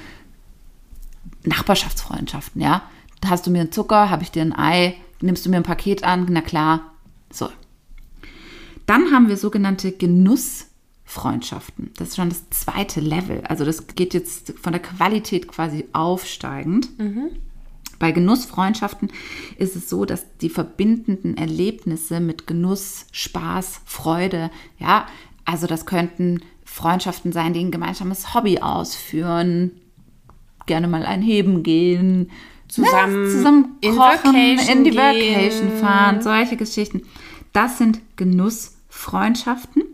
Nachbarschaftsfreundschaften, 1.45 2.61
ja. 2.63 2.83
Hast 3.25 3.47
du 3.47 3.51
mir 3.51 3.61
einen 3.61 3.73
Zucker, 3.73 4.09
habe 4.11 4.23
ich 4.23 4.31
dir 4.31 4.43
ein 4.43 4.57
Ei, 4.57 4.95
nimmst 5.21 5.45
du 5.47 5.51
mir 5.51 5.57
ein 5.57 5.63
Paket 5.63 6.05
an, 6.05 6.27
na 6.31 6.41
klar. 6.41 6.93
So. 7.31 7.49
Dann 8.87 9.11
haben 9.13 9.29
wir 9.29 9.37
sogenannte 9.37 9.93
Genussfreundschaften. 9.93 11.91
Das 11.97 12.09
ist 12.09 12.17
schon 12.17 12.29
das 12.29 12.49
zweite 12.51 13.01
Level. 13.01 13.43
Also 13.49 13.65
das 13.65 13.87
geht 13.89 14.15
jetzt 14.15 14.55
von 14.61 14.73
der 14.73 14.83
Qualität 14.83 15.49
quasi 15.49 15.87
aufsteigend. 15.93 16.89
Bei 17.99 18.13
Genussfreundschaften 18.13 19.11
ist 19.59 19.75
es 19.75 19.89
so, 19.89 20.05
dass 20.05 20.25
die 20.39 20.51
verbindenden 20.51 21.37
Erlebnisse 21.37 22.21
mit 22.21 22.47
Genuss, 22.47 23.07
Spaß, 23.11 23.81
Freude, 23.85 24.51
ja, 24.79 25.07
also 25.45 25.67
das 25.67 25.87
könnten 25.87 26.43
Freundschaften 26.65 27.33
sein, 27.33 27.55
die 27.55 27.61
ein 27.61 27.71
gemeinsames 27.71 28.35
Hobby 28.35 28.59
ausführen, 28.59 29.71
gerne 30.67 30.89
mal 30.89 31.07
ein 31.07 31.23
Heben 31.23 31.63
gehen, 31.63 32.31
Zusammen 32.69 33.25
ne, 33.25 33.31
zusammen 33.31 33.77
in 33.81 33.97
kochen, 33.97 34.35
in 34.35 34.85
die 34.85 34.91
gehen. 34.91 35.01
Vacation 35.01 35.73
fahren, 35.79 36.21
solche 36.23 36.57
Geschichten. 36.57 37.03
Das 37.53 37.79
sind 37.79 38.01
Genussfreundschaften. 38.17 39.85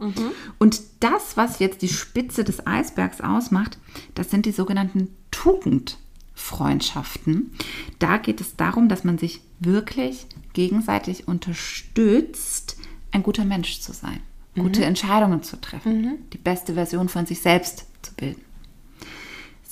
Und 0.58 0.80
das, 1.00 1.36
was 1.36 1.58
jetzt 1.58 1.82
die 1.82 1.88
Spitze 1.88 2.44
des 2.44 2.66
Eisbergs 2.66 3.20
ausmacht, 3.20 3.76
das 4.14 4.30
sind 4.30 4.46
die 4.46 4.52
sogenannten 4.52 5.08
Tugendfreundschaften. 5.30 7.52
Da 7.98 8.16
geht 8.16 8.40
es 8.40 8.56
darum, 8.56 8.88
dass 8.88 9.04
man 9.04 9.18
sich 9.18 9.42
wirklich 9.60 10.24
gegenseitig 10.54 11.28
unterstützt, 11.28 12.78
ein 13.12 13.22
guter 13.22 13.44
Mensch 13.44 13.80
zu 13.80 13.92
sein, 13.92 14.20
gute 14.56 14.84
Entscheidungen 14.84 15.42
zu 15.42 15.60
treffen, 15.60 16.18
die 16.32 16.38
beste 16.38 16.72
Version 16.74 17.08
von 17.08 17.26
sich 17.26 17.40
selbst 17.40 17.86
zu 18.02 18.14
bilden 18.14 18.42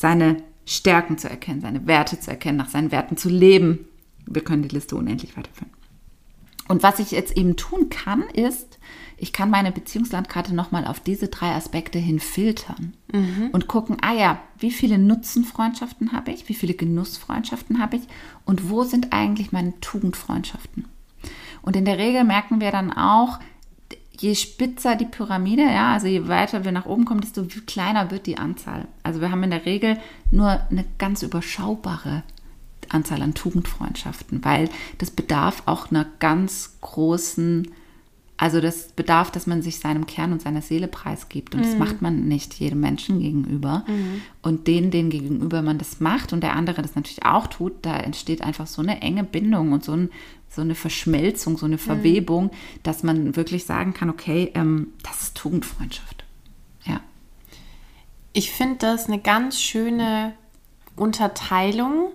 seine 0.00 0.42
Stärken 0.71 1.19
zu 1.19 1.29
erkennen, 1.29 1.61
seine 1.61 1.89
Werte 1.89 2.21
zu 2.21 2.31
erkennen, 2.31 2.57
nach 2.57 2.69
seinen 2.69 2.93
Werten 2.93 3.17
zu 3.17 3.29
leben. 3.29 3.87
Wir 4.27 4.45
können 4.45 4.62
die 4.62 4.69
Liste 4.69 4.95
unendlich 4.95 5.37
weiterführen. 5.37 5.73
Und 6.69 6.85
was 6.85 7.00
ich 7.00 7.11
jetzt 7.11 7.37
eben 7.37 7.57
tun 7.57 7.89
kann, 7.91 8.23
ist, 8.33 8.79
ich 9.17 9.33
kann 9.33 9.50
meine 9.50 9.73
Beziehungslandkarte 9.73 10.55
nochmal 10.55 10.87
auf 10.87 11.00
diese 11.00 11.27
drei 11.27 11.57
Aspekte 11.57 11.99
hin 11.99 12.21
filtern 12.21 12.95
und 13.50 13.67
gucken, 13.67 13.97
ah 14.00 14.15
ja, 14.15 14.41
wie 14.59 14.71
viele 14.71 14.97
Nutzenfreundschaften 14.97 16.12
habe 16.12 16.31
ich, 16.31 16.49
wie 16.49 16.55
viele 16.55 16.75
Genussfreundschaften 16.75 17.81
habe 17.81 17.97
ich 17.97 18.03
und 18.45 18.71
wo 18.71 18.85
sind 18.85 19.12
eigentlich 19.12 19.50
meine 19.50 19.79
Tugendfreundschaften. 19.81 20.85
Und 21.62 21.75
in 21.75 21.85
der 21.85 21.99
Regel 21.99 22.23
merken 22.23 22.61
wir 22.61 22.71
dann 22.71 22.93
auch, 22.93 23.41
je 24.21 24.35
spitzer 24.35 24.97
die 24.97 25.07
Pyramide, 25.07 25.62
ja, 25.62 25.95
also 25.95 26.07
je 26.07 26.29
weiter 26.29 26.65
wir 26.65 26.73
nach 26.73 26.87
oben 26.87 27.05
kommen, 27.07 27.23
desto 27.23 27.47
kleiner 27.67 28.11
wird 28.11 28.27
die 28.27 28.37
Anzahl. 28.37 28.87
Also 29.03 29.21
wir 29.21 29.31
haben 29.31 29.43
in 29.43 29.50
der 29.50 29.65
Regel 29.65 29.99
nur 30.31 30.61
eine 30.71 30.85
ganz 30.99 31.23
überschaubare 31.23 32.23
Anzahl 32.91 33.23
an 33.23 33.35
Tugendfreundschaften, 33.35 34.45
weil 34.45 34.69
das 34.99 35.11
bedarf 35.11 35.62
auch 35.67 35.91
einer 35.91 36.07
ganz 36.19 36.77
großen, 36.81 37.71
also 38.41 38.63
das 38.63 38.93
bedarf, 38.93 39.31
dass 39.31 39.47
man 39.47 39.61
sich 39.61 39.81
seinem 39.81 40.07
Kern 40.07 40.33
und 40.33 40.41
seiner 40.41 40.63
Seele 40.63 40.89
preisgibt. 40.89 41.55
Und 41.55 41.63
das 41.63 41.77
macht 41.77 42.01
man 42.01 42.27
nicht 42.27 42.55
jedem 42.55 42.81
Menschen 42.81 43.21
gegenüber. 43.21 43.85
Und 44.41 44.67
denen, 44.67 44.91
denen 44.91 45.11
gegenüber 45.11 45.61
man 45.61 45.77
das 45.77 46.01
macht 46.01 46.33
und 46.33 46.41
der 46.41 46.55
andere 46.55 46.81
das 46.81 46.95
natürlich 46.95 47.23
auch 47.27 47.49
tut, 47.49 47.75
da 47.83 47.99
entsteht 47.99 48.41
einfach 48.41 48.67
so 48.67 48.81
eine 48.81 49.03
enge 49.03 49.25
Bindung 49.25 49.73
und 49.73 49.85
so, 49.85 49.93
ein, 49.93 50.09
so 50.49 50.63
eine 50.63 50.75
Verschmelzung, 50.75 51.59
so 51.59 51.67
eine 51.67 51.77
Verwebung, 51.77 52.51
dass 52.83 53.03
man 53.03 53.37
wirklich 53.37 53.67
sagen 53.67 53.93
kann, 53.93 54.09
okay, 54.09 54.51
ähm, 54.55 54.95
das 55.03 55.21
ist 55.21 55.37
Tugendfreundschaft. 55.37 56.25
Ja. 56.87 57.03
Ich 58.33 58.53
finde 58.53 58.77
das 58.79 59.07
eine 59.07 59.19
ganz 59.19 59.61
schöne 59.61 60.33
Unterteilung, 60.97 62.09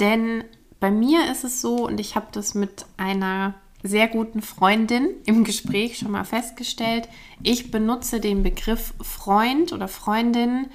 denn 0.00 0.44
bei 0.80 0.90
mir 0.90 1.32
ist 1.32 1.44
es 1.44 1.62
so, 1.62 1.86
und 1.86 1.98
ich 1.98 2.14
habe 2.14 2.26
das 2.30 2.54
mit 2.54 2.84
einer 2.98 3.54
sehr 3.88 4.08
guten 4.08 4.42
Freundin 4.42 5.08
im 5.24 5.44
Gespräch 5.44 5.98
schon 5.98 6.10
mal 6.10 6.24
festgestellt, 6.24 7.08
ich 7.42 7.70
benutze 7.70 8.20
den 8.20 8.42
Begriff 8.42 8.94
Freund 9.02 9.72
oder 9.72 9.88
Freundin 9.88 10.66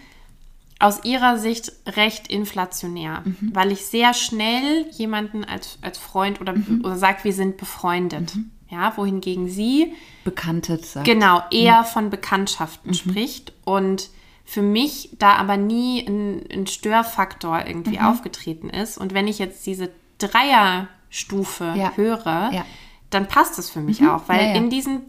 aus 0.80 1.04
ihrer 1.04 1.38
Sicht 1.38 1.72
recht 1.96 2.28
inflationär, 2.28 3.24
weil 3.54 3.72
ich 3.72 3.86
sehr 3.86 4.14
schnell 4.16 4.88
jemanden 4.92 5.44
als, 5.46 5.78
als 5.82 5.98
Freund 6.00 6.42
oder, 6.42 6.56
oder 6.84 6.96
sage, 6.98 7.20
wir 7.24 7.34
sind 7.34 7.58
befreundet. 7.58 8.34
Ja, 8.70 8.94
wohingegen 8.98 9.48
sie 9.50 9.94
Bekannte 10.24 10.78
sagt. 10.78 11.06
genau 11.06 11.44
eher 11.52 11.84
von 11.84 12.10
Bekanntschaften 12.10 12.94
spricht 12.94 13.52
und 13.66 14.10
für 14.46 14.62
mich 14.62 15.10
da 15.20 15.34
aber 15.36 15.56
nie 15.58 16.06
ein, 16.08 16.42
ein 16.52 16.68
Störfaktor 16.68 17.66
irgendwie 17.68 18.00
Mhm. 18.00 18.06
aufgetreten 18.06 18.70
ist. 18.70 18.98
Und 18.98 19.14
wenn 19.14 19.28
ich 19.28 19.40
jetzt 19.40 19.66
diese 19.68 19.90
Dreierstufe 20.20 21.74
Ja. 21.78 21.92
höre, 21.96 22.52
Ja. 22.54 22.66
Mhm. 23.12 23.16
dann 23.24 23.28
passt 23.28 23.60
es 23.60 23.70
für 23.70 23.82
mich 23.82 24.06
auch, 24.08 24.24
weil 24.28 24.42
Ja, 24.42 24.48
ja. 24.50 24.56
in 24.56 24.70
diesen 24.70 25.02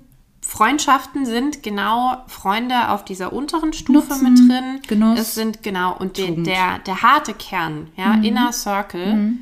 Freundschaften 0.45 1.25
sind 1.25 1.63
genau 1.63 2.17
Freunde 2.27 2.89
auf 2.91 3.05
dieser 3.05 3.33
unteren 3.33 3.73
Stufe 3.73 4.09
Nutzen, 4.13 4.23
mit 4.25 4.39
drin. 4.51 4.81
Genuss, 4.89 5.19
es 5.21 5.35
sind 5.35 5.63
genau 5.63 5.97
und 5.97 6.19
der, 6.19 6.27
Tugend. 6.27 6.47
der, 6.47 6.79
der 6.81 7.03
harte 7.03 7.33
Kern, 7.33 7.89
ja, 7.97 8.15
Mhm. 8.15 8.25
Inner 8.25 8.53
Circle, 8.53 9.35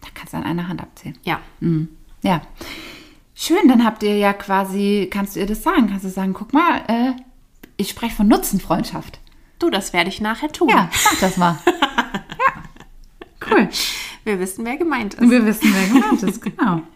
Da 0.00 0.08
kannst 0.14 0.32
du 0.32 0.36
an 0.38 0.44
einer 0.44 0.68
Hand 0.68 0.80
abzählen. 0.80 1.18
ja. 1.24 1.40
Ja. 2.22 2.40
Schön, 3.34 3.68
dann 3.68 3.84
habt 3.84 4.02
ihr 4.02 4.16
ja 4.18 4.32
quasi, 4.32 5.08
kannst 5.12 5.36
du 5.36 5.40
ihr 5.40 5.46
das 5.46 5.62
sagen? 5.62 5.88
Kannst 5.88 6.04
du 6.04 6.08
sagen, 6.08 6.34
guck 6.34 6.52
mal, 6.52 6.82
äh, 6.88 7.12
ich 7.76 7.90
spreche 7.90 8.14
von 8.16 8.26
Nutzenfreundschaft. 8.26 9.20
Du, 9.60 9.70
das 9.70 9.92
werde 9.92 10.08
ich 10.10 10.20
nachher 10.20 10.50
tun. 10.50 10.68
Ja, 10.68 10.88
sag 10.92 11.20
das 11.20 11.36
mal. 11.36 11.56
ja. 11.66 13.48
Cool. 13.48 13.68
Wir 14.24 14.40
wissen, 14.40 14.64
wer 14.64 14.76
gemeint 14.76 15.14
ist. 15.14 15.30
Wir 15.30 15.44
wissen, 15.46 15.72
wer 15.72 15.86
gemeint 16.00 16.22
ist, 16.24 16.42
genau. 16.42 16.82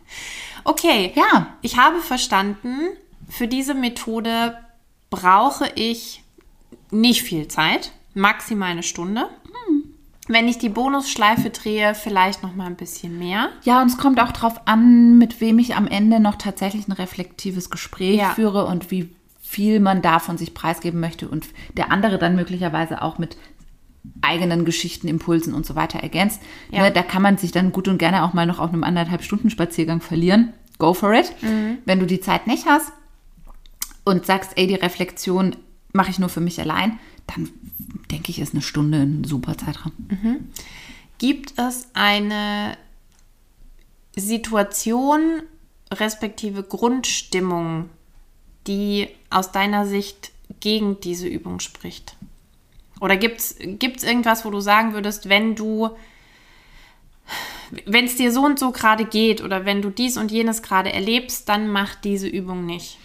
Okay. 0.64 1.12
Ja. 1.14 1.48
Ich 1.62 1.76
habe 1.76 1.98
verstanden, 2.00 2.78
für 3.28 3.48
diese 3.48 3.74
Methode 3.74 4.56
brauche 5.10 5.68
ich 5.74 6.22
nicht 6.90 7.22
viel 7.22 7.48
Zeit, 7.48 7.92
maximal 8.14 8.70
eine 8.70 8.82
Stunde. 8.82 9.28
Wenn 10.28 10.46
ich 10.46 10.56
die 10.58 10.68
Bonusschleife 10.68 11.50
drehe, 11.50 11.94
vielleicht 11.96 12.44
noch 12.44 12.54
mal 12.54 12.66
ein 12.66 12.76
bisschen 12.76 13.18
mehr. 13.18 13.48
Ja, 13.64 13.82
und 13.82 13.88
es 13.88 13.98
kommt 13.98 14.20
auch 14.20 14.30
darauf 14.30 14.66
an, 14.68 15.18
mit 15.18 15.40
wem 15.40 15.58
ich 15.58 15.74
am 15.74 15.88
Ende 15.88 16.20
noch 16.20 16.36
tatsächlich 16.36 16.86
ein 16.86 16.92
reflektives 16.92 17.70
Gespräch 17.70 18.18
Ja. 18.18 18.30
führe 18.30 18.66
und 18.66 18.90
wie 18.92 19.10
viel 19.42 19.80
man 19.80 20.00
da 20.00 20.20
von 20.20 20.38
sich 20.38 20.54
preisgeben 20.54 21.00
möchte 21.00 21.28
und 21.28 21.46
der 21.76 21.90
andere 21.90 22.18
dann 22.18 22.36
möglicherweise 22.36 23.02
auch 23.02 23.18
mit 23.18 23.36
eigenen 24.20 24.64
Geschichten, 24.64 25.08
Impulsen 25.08 25.54
und 25.54 25.64
so 25.64 25.74
weiter 25.74 26.00
ergänzt. 26.00 26.40
Ja. 26.70 26.82
Ne, 26.82 26.92
da 26.92 27.02
kann 27.02 27.22
man 27.22 27.38
sich 27.38 27.52
dann 27.52 27.72
gut 27.72 27.88
und 27.88 27.98
gerne 27.98 28.24
auch 28.24 28.32
mal 28.32 28.46
noch 28.46 28.58
auf 28.58 28.72
einem 28.72 28.84
anderthalb 28.84 29.22
Stunden 29.22 29.50
Spaziergang 29.50 30.00
verlieren. 30.00 30.52
Go 30.78 30.94
for 30.94 31.12
it. 31.12 31.32
Wenn 31.84 32.00
du 32.00 32.06
die 32.06 32.20
Zeit 32.20 32.46
nicht 32.46 32.66
hast 32.66 32.92
und 34.04 34.26
sagst, 34.26 34.52
ey, 34.56 34.66
die 34.66 34.74
Reflexion 34.74 35.54
mache 35.92 36.10
ich 36.10 36.18
nur 36.18 36.28
für 36.28 36.40
mich 36.40 36.60
allein, 36.60 36.98
dann 37.28 37.50
denke 38.10 38.30
ich, 38.30 38.40
ist 38.40 38.54
eine 38.54 38.62
Stunde 38.62 38.98
ein 38.98 39.24
super 39.24 39.56
Zeitraum. 39.56 39.92
Gibt 41.18 41.56
es 41.56 41.86
eine 41.94 42.76
Situation 44.16 45.42
respektive 45.92 46.64
Grundstimmung, 46.64 47.88
die 48.66 49.08
aus 49.30 49.52
deiner 49.52 49.86
Sicht 49.86 50.32
gegen 50.58 50.98
diese 51.00 51.28
Übung 51.28 51.60
spricht? 51.60 52.16
Oder 53.02 53.16
gibt 53.16 53.40
es 53.40 53.56
irgendwas, 54.04 54.44
wo 54.44 54.50
du 54.50 54.60
sagen 54.60 54.92
würdest, 54.92 55.28
wenn 55.28 55.56
du, 55.56 55.90
wenn 57.84 58.04
es 58.04 58.14
dir 58.14 58.30
so 58.30 58.44
und 58.44 58.60
so 58.60 58.70
gerade 58.70 59.04
geht 59.04 59.42
oder 59.42 59.64
wenn 59.64 59.82
du 59.82 59.90
dies 59.90 60.16
und 60.16 60.30
jenes 60.30 60.62
gerade 60.62 60.92
erlebst, 60.92 61.48
dann 61.48 61.68
mach 61.68 61.96
diese 61.96 62.28
Übung 62.28 62.64
nicht. 62.64 62.98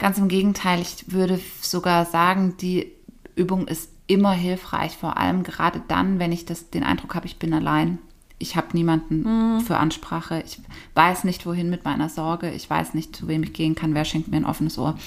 Ganz 0.00 0.18
im 0.18 0.26
Gegenteil, 0.26 0.80
ich 0.80 1.12
würde 1.12 1.38
sogar 1.60 2.06
sagen, 2.06 2.56
die 2.60 2.90
Übung 3.36 3.68
ist 3.68 3.88
immer 4.08 4.32
hilfreich, 4.32 4.96
vor 4.96 5.16
allem 5.16 5.44
gerade 5.44 5.80
dann, 5.86 6.18
wenn 6.18 6.32
ich 6.32 6.44
das, 6.44 6.70
den 6.70 6.82
Eindruck 6.82 7.14
habe, 7.14 7.26
ich 7.26 7.38
bin 7.38 7.54
allein. 7.54 7.98
Ich 8.38 8.56
habe 8.56 8.68
niemanden 8.72 9.60
für 9.60 9.76
Ansprache. 9.76 10.42
Ich 10.44 10.58
weiß 10.94 11.22
nicht, 11.22 11.46
wohin 11.46 11.70
mit 11.70 11.84
meiner 11.84 12.08
Sorge. 12.08 12.50
Ich 12.50 12.68
weiß 12.68 12.94
nicht, 12.94 13.14
zu 13.14 13.28
wem 13.28 13.44
ich 13.44 13.52
gehen 13.52 13.76
kann. 13.76 13.94
Wer 13.94 14.04
schenkt 14.04 14.26
mir 14.26 14.38
ein 14.38 14.44
offenes 14.44 14.76
Ohr? 14.76 14.98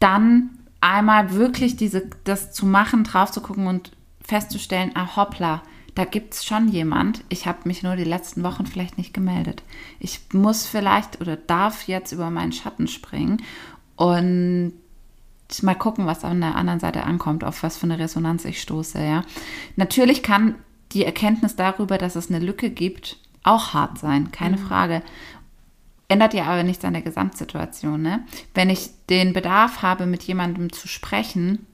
Dann 0.00 0.50
einmal 0.80 1.32
wirklich 1.32 1.76
diese, 1.76 2.08
das 2.24 2.52
zu 2.52 2.66
machen, 2.66 3.04
drauf 3.04 3.30
zu 3.30 3.40
gucken 3.40 3.66
und 3.66 3.92
festzustellen, 4.22 4.92
ah 4.94 5.16
hoppla, 5.16 5.62
da 5.94 6.04
gibt 6.04 6.34
es 6.34 6.44
schon 6.44 6.68
jemand. 6.68 7.24
Ich 7.30 7.46
habe 7.46 7.60
mich 7.64 7.82
nur 7.82 7.96
die 7.96 8.04
letzten 8.04 8.42
Wochen 8.42 8.66
vielleicht 8.66 8.98
nicht 8.98 9.14
gemeldet. 9.14 9.62
Ich 9.98 10.20
muss 10.32 10.66
vielleicht 10.66 11.20
oder 11.20 11.36
darf 11.36 11.88
jetzt 11.88 12.12
über 12.12 12.30
meinen 12.30 12.52
Schatten 12.52 12.86
springen 12.86 13.42
und 13.96 14.74
mal 15.62 15.74
gucken, 15.74 16.06
was 16.06 16.24
an 16.24 16.40
der 16.40 16.56
anderen 16.56 16.80
Seite 16.80 17.04
ankommt, 17.04 17.44
auf 17.44 17.62
was 17.62 17.78
für 17.78 17.84
eine 17.84 17.98
Resonanz 17.98 18.44
ich 18.44 18.60
stoße. 18.60 19.02
Ja. 19.02 19.22
Natürlich 19.76 20.22
kann 20.22 20.56
die 20.92 21.04
Erkenntnis 21.04 21.56
darüber, 21.56 21.98
dass 21.98 22.16
es 22.16 22.28
eine 22.28 22.44
Lücke 22.44 22.70
gibt, 22.70 23.18
auch 23.42 23.72
hart 23.72 23.98
sein, 23.98 24.32
keine 24.32 24.58
Frage. 24.58 25.02
Ändert 26.08 26.34
ja 26.34 26.44
aber 26.44 26.62
nichts 26.62 26.84
an 26.84 26.92
der 26.92 27.02
Gesamtsituation. 27.02 28.00
Ne? 28.00 28.24
Wenn 28.54 28.70
ich 28.70 28.90
den 29.10 29.32
Bedarf 29.32 29.82
habe, 29.82 30.06
mit 30.06 30.22
jemandem 30.22 30.72
zu 30.72 30.86
sprechen 30.86 31.66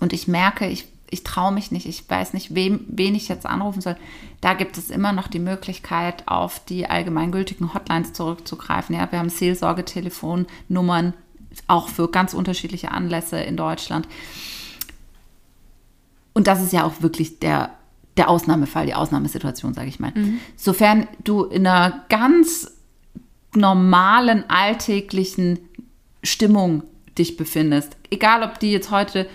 und 0.00 0.12
ich 0.12 0.28
merke, 0.28 0.68
ich, 0.68 0.86
ich 1.08 1.24
traue 1.24 1.52
mich 1.52 1.70
nicht, 1.70 1.86
ich 1.86 2.08
weiß 2.08 2.34
nicht, 2.34 2.54
wem, 2.54 2.84
wen 2.88 3.14
ich 3.14 3.28
jetzt 3.28 3.46
anrufen 3.46 3.80
soll, 3.80 3.96
da 4.42 4.52
gibt 4.52 4.76
es 4.76 4.90
immer 4.90 5.12
noch 5.12 5.28
die 5.28 5.38
Möglichkeit, 5.38 6.28
auf 6.28 6.62
die 6.66 6.90
allgemeingültigen 6.90 7.72
Hotlines 7.72 8.12
zurückzugreifen. 8.12 8.94
Ja, 8.94 9.10
wir 9.10 9.18
haben 9.18 9.30
Seelsorgetelefonnummern, 9.30 11.14
auch 11.66 11.88
für 11.88 12.10
ganz 12.10 12.34
unterschiedliche 12.34 12.90
Anlässe 12.90 13.38
in 13.38 13.56
Deutschland. 13.56 14.06
Und 16.34 16.48
das 16.48 16.62
ist 16.62 16.72
ja 16.72 16.84
auch 16.84 17.00
wirklich 17.00 17.38
der, 17.38 17.70
der 18.18 18.28
Ausnahmefall, 18.28 18.84
die 18.84 18.94
Ausnahmesituation, 18.94 19.72
sage 19.72 19.88
ich 19.88 20.00
mal. 20.00 20.12
Sofern 20.56 21.06
du 21.22 21.44
in 21.44 21.66
einer 21.66 22.04
ganz 22.10 22.73
normalen, 23.56 24.48
alltäglichen 24.48 25.58
Stimmung 26.22 26.82
dich 27.18 27.36
befindest, 27.36 27.96
egal 28.10 28.42
ob 28.42 28.58
die 28.58 28.72
jetzt 28.72 28.90
heute 28.90 29.28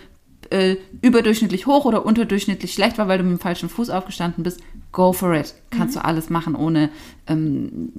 äh, 0.50 0.78
überdurchschnittlich 1.02 1.66
hoch 1.68 1.86
oder 1.86 2.06
unterdurchschnittlich 2.06 2.74
schlecht 2.74 2.98
war, 2.98 3.08
weil 3.08 3.20
du 3.20 3.24
mit 3.24 3.38
dem 3.38 3.42
falschen 3.42 3.70
Fuß 3.70 3.90
aufgestanden 3.90 4.44
bist, 4.44 4.62
go 4.92 5.14
for 5.14 5.34
it. 5.34 5.54
Kannst 5.70 5.96
du 5.96 6.04
alles 6.04 6.30
machen 6.30 6.56
ohne, 6.56 6.90
ähm, 7.28 7.92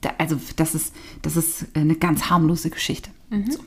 da, 0.00 0.10
also 0.18 0.38
das 0.56 0.74
ist, 0.74 0.94
das 1.22 1.36
ist 1.36 1.66
eine 1.74 1.94
ganz 1.96 2.28
harmlose 2.30 2.70
Geschichte. 2.70 3.10
So. 3.30 3.60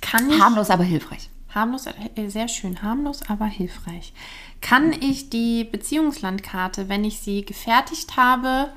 Kann 0.00 0.30
ich, 0.30 0.40
Harmlos, 0.40 0.70
aber 0.70 0.84
hilfreich. 0.84 1.30
harmlos, 1.54 1.86
äh, 1.86 2.28
sehr 2.28 2.48
schön, 2.48 2.82
harmlos, 2.82 3.20
aber 3.28 3.46
hilfreich. 3.46 4.12
Kann 4.60 4.92
ich 4.92 5.30
die 5.30 5.64
Beziehungslandkarte, 5.64 6.88
wenn 6.88 7.04
ich 7.04 7.20
sie 7.20 7.44
gefertigt 7.44 8.16
habe, 8.16 8.70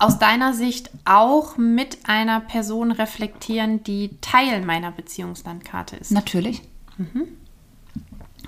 aus 0.00 0.18
deiner 0.18 0.54
Sicht 0.54 0.90
auch 1.04 1.56
mit 1.56 1.98
einer 2.04 2.40
Person 2.40 2.90
reflektieren, 2.90 3.84
die 3.84 4.16
Teil 4.20 4.64
meiner 4.64 4.90
Beziehungslandkarte 4.90 5.96
ist? 5.96 6.10
Natürlich. 6.10 6.62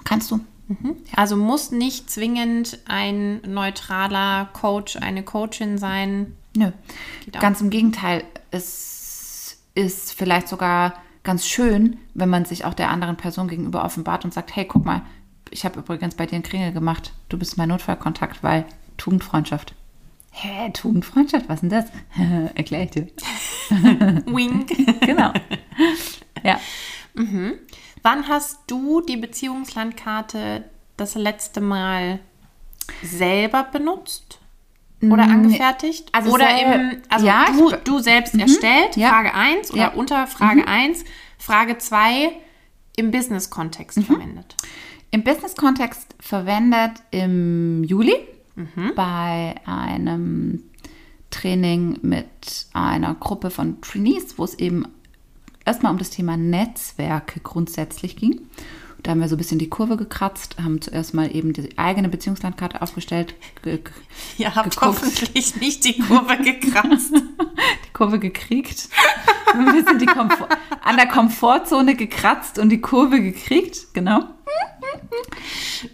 Kannst 0.05 0.31
du. 0.31 0.41
Also 1.15 1.37
muss 1.37 1.71
nicht 1.71 2.11
zwingend 2.11 2.79
ein 2.87 3.41
neutraler 3.43 4.49
Coach, 4.53 4.97
eine 4.97 5.23
Coachin 5.23 5.77
sein. 5.77 6.35
Nö. 6.57 6.71
Geht 7.25 7.37
auch. 7.37 7.41
Ganz 7.41 7.61
im 7.61 7.71
Gegenteil. 7.71 8.25
Es 8.51 9.59
ist 9.75 10.13
vielleicht 10.15 10.49
sogar 10.49 10.95
ganz 11.23 11.47
schön, 11.47 11.99
wenn 12.15 12.29
man 12.29 12.47
sich 12.47 12.65
auch 12.65 12.75
der 12.75 12.91
anderen 12.91 13.17
Person 13.17 13.49
gegenüber 13.49 13.85
offenbart 13.85 14.25
und 14.25 14.33
sagt, 14.33 14.57
hey, 14.57 14.65
guck 14.67 14.85
mal, 14.85 15.03
ich 15.51 15.65
habe 15.65 15.81
übrigens 15.81 16.15
bei 16.15 16.27
dir 16.27 16.37
einen 16.37 16.45
Kringel 16.45 16.73
gemacht. 16.73 17.13
Du 17.29 17.39
bist 17.39 17.59
mein 17.59 17.69
Notfallkontakt, 17.69 18.43
weil 18.43 18.65
Tugendfreundschaft. 18.97 19.75
Hä, 20.35 20.71
Tugendfreundschaft? 20.73 21.49
Was 21.49 21.61
denn 21.61 21.69
das? 21.71 21.85
Erklär 22.55 22.85
ich 22.85 22.91
dir. 22.91 23.07
Wink. 24.27 24.71
Genau. 25.07 25.33
ja. 26.43 26.59
Wann 28.03 28.29
hast 28.29 28.59
du 28.67 29.01
die 29.03 29.17
Beziehungslandkarte 29.19 30.65
das 30.97 31.15
letzte 31.15 31.61
Mal 31.61 32.21
selber 33.03 33.65
benutzt? 33.65 34.39
Oder 35.03 35.25
angefertigt? 35.25 36.09
also 36.13 36.31
oder 36.33 36.49
im, 36.61 37.03
also 37.09 37.27
ja, 37.27 37.47
du, 37.53 37.71
du 37.85 37.99
selbst 37.99 38.35
erstellt, 38.37 38.97
ja. 38.97 39.09
Frage 39.11 39.35
1 39.35 39.73
oder 39.73 39.81
Ja. 39.81 39.91
Mhm. 39.91 39.99
unter 39.99 40.27
Frage 40.29 40.67
1, 40.69 41.05
Frage 41.39 41.77
2 41.79 42.31
im 42.97 43.11
Business-Kontext 43.11 43.99
Mhm. 43.99 44.05
verwendet. 44.05 44.57
Im 45.11 45.25
Business-Kontext 45.25 46.15
verwendet 46.21 46.93
im 47.11 47.83
Juli 47.85 48.15
bei 48.95 49.55
einem 49.65 50.63
Training 51.31 51.99
mit 52.03 52.67
einer 52.75 53.15
Gruppe 53.15 53.51
von 53.51 53.81
Trainees, 53.81 54.39
wo 54.39 54.45
es 54.45 54.55
eben 54.59 54.85
erstmal 55.65 55.93
um 55.93 55.99
das 55.99 56.11
Thema 56.11 56.37
Netzwerke 56.37 57.41
grundsätzlich 57.41 58.17
ging. 58.17 58.41
Da 59.03 59.11
haben 59.11 59.21
wir 59.21 59.29
so 59.29 59.35
ein 59.35 59.39
bisschen 59.39 59.59
die 59.59 59.69
Kurve 59.69 59.97
gekratzt, 59.97 60.57
haben 60.63 60.81
zuerst 60.81 61.13
mal 61.13 61.35
eben 61.35 61.53
die 61.53 61.77
eigene 61.77 62.09
Beziehungslandkarte 62.09 62.83
aufgestellt, 62.83 63.35
ge 63.63 63.79
ge- 63.79 63.93
Ihr 64.39 64.55
habt 64.55 64.71
Geguckt. 64.79 64.87
hoffentlich 65.03 65.57
nicht 65.57 65.85
die 65.85 65.99
Kurve 65.99 66.37
gekratzt. 66.37 67.13
die 67.87 67.93
Kurve 67.93 68.21
gekriegt, 68.21 68.89
ein 69.55 69.65
bisschen 69.73 69.99
die 69.99 70.07
Komfort 70.07 70.49
an 70.83 70.97
der 70.97 71.09
Komfortzone 71.09 71.97
gekratzt 71.97 72.59
und 72.61 72.69
die 72.69 72.81
Kurve 72.81 73.21
gekriegt, 73.21 73.89
genau. 73.93 74.23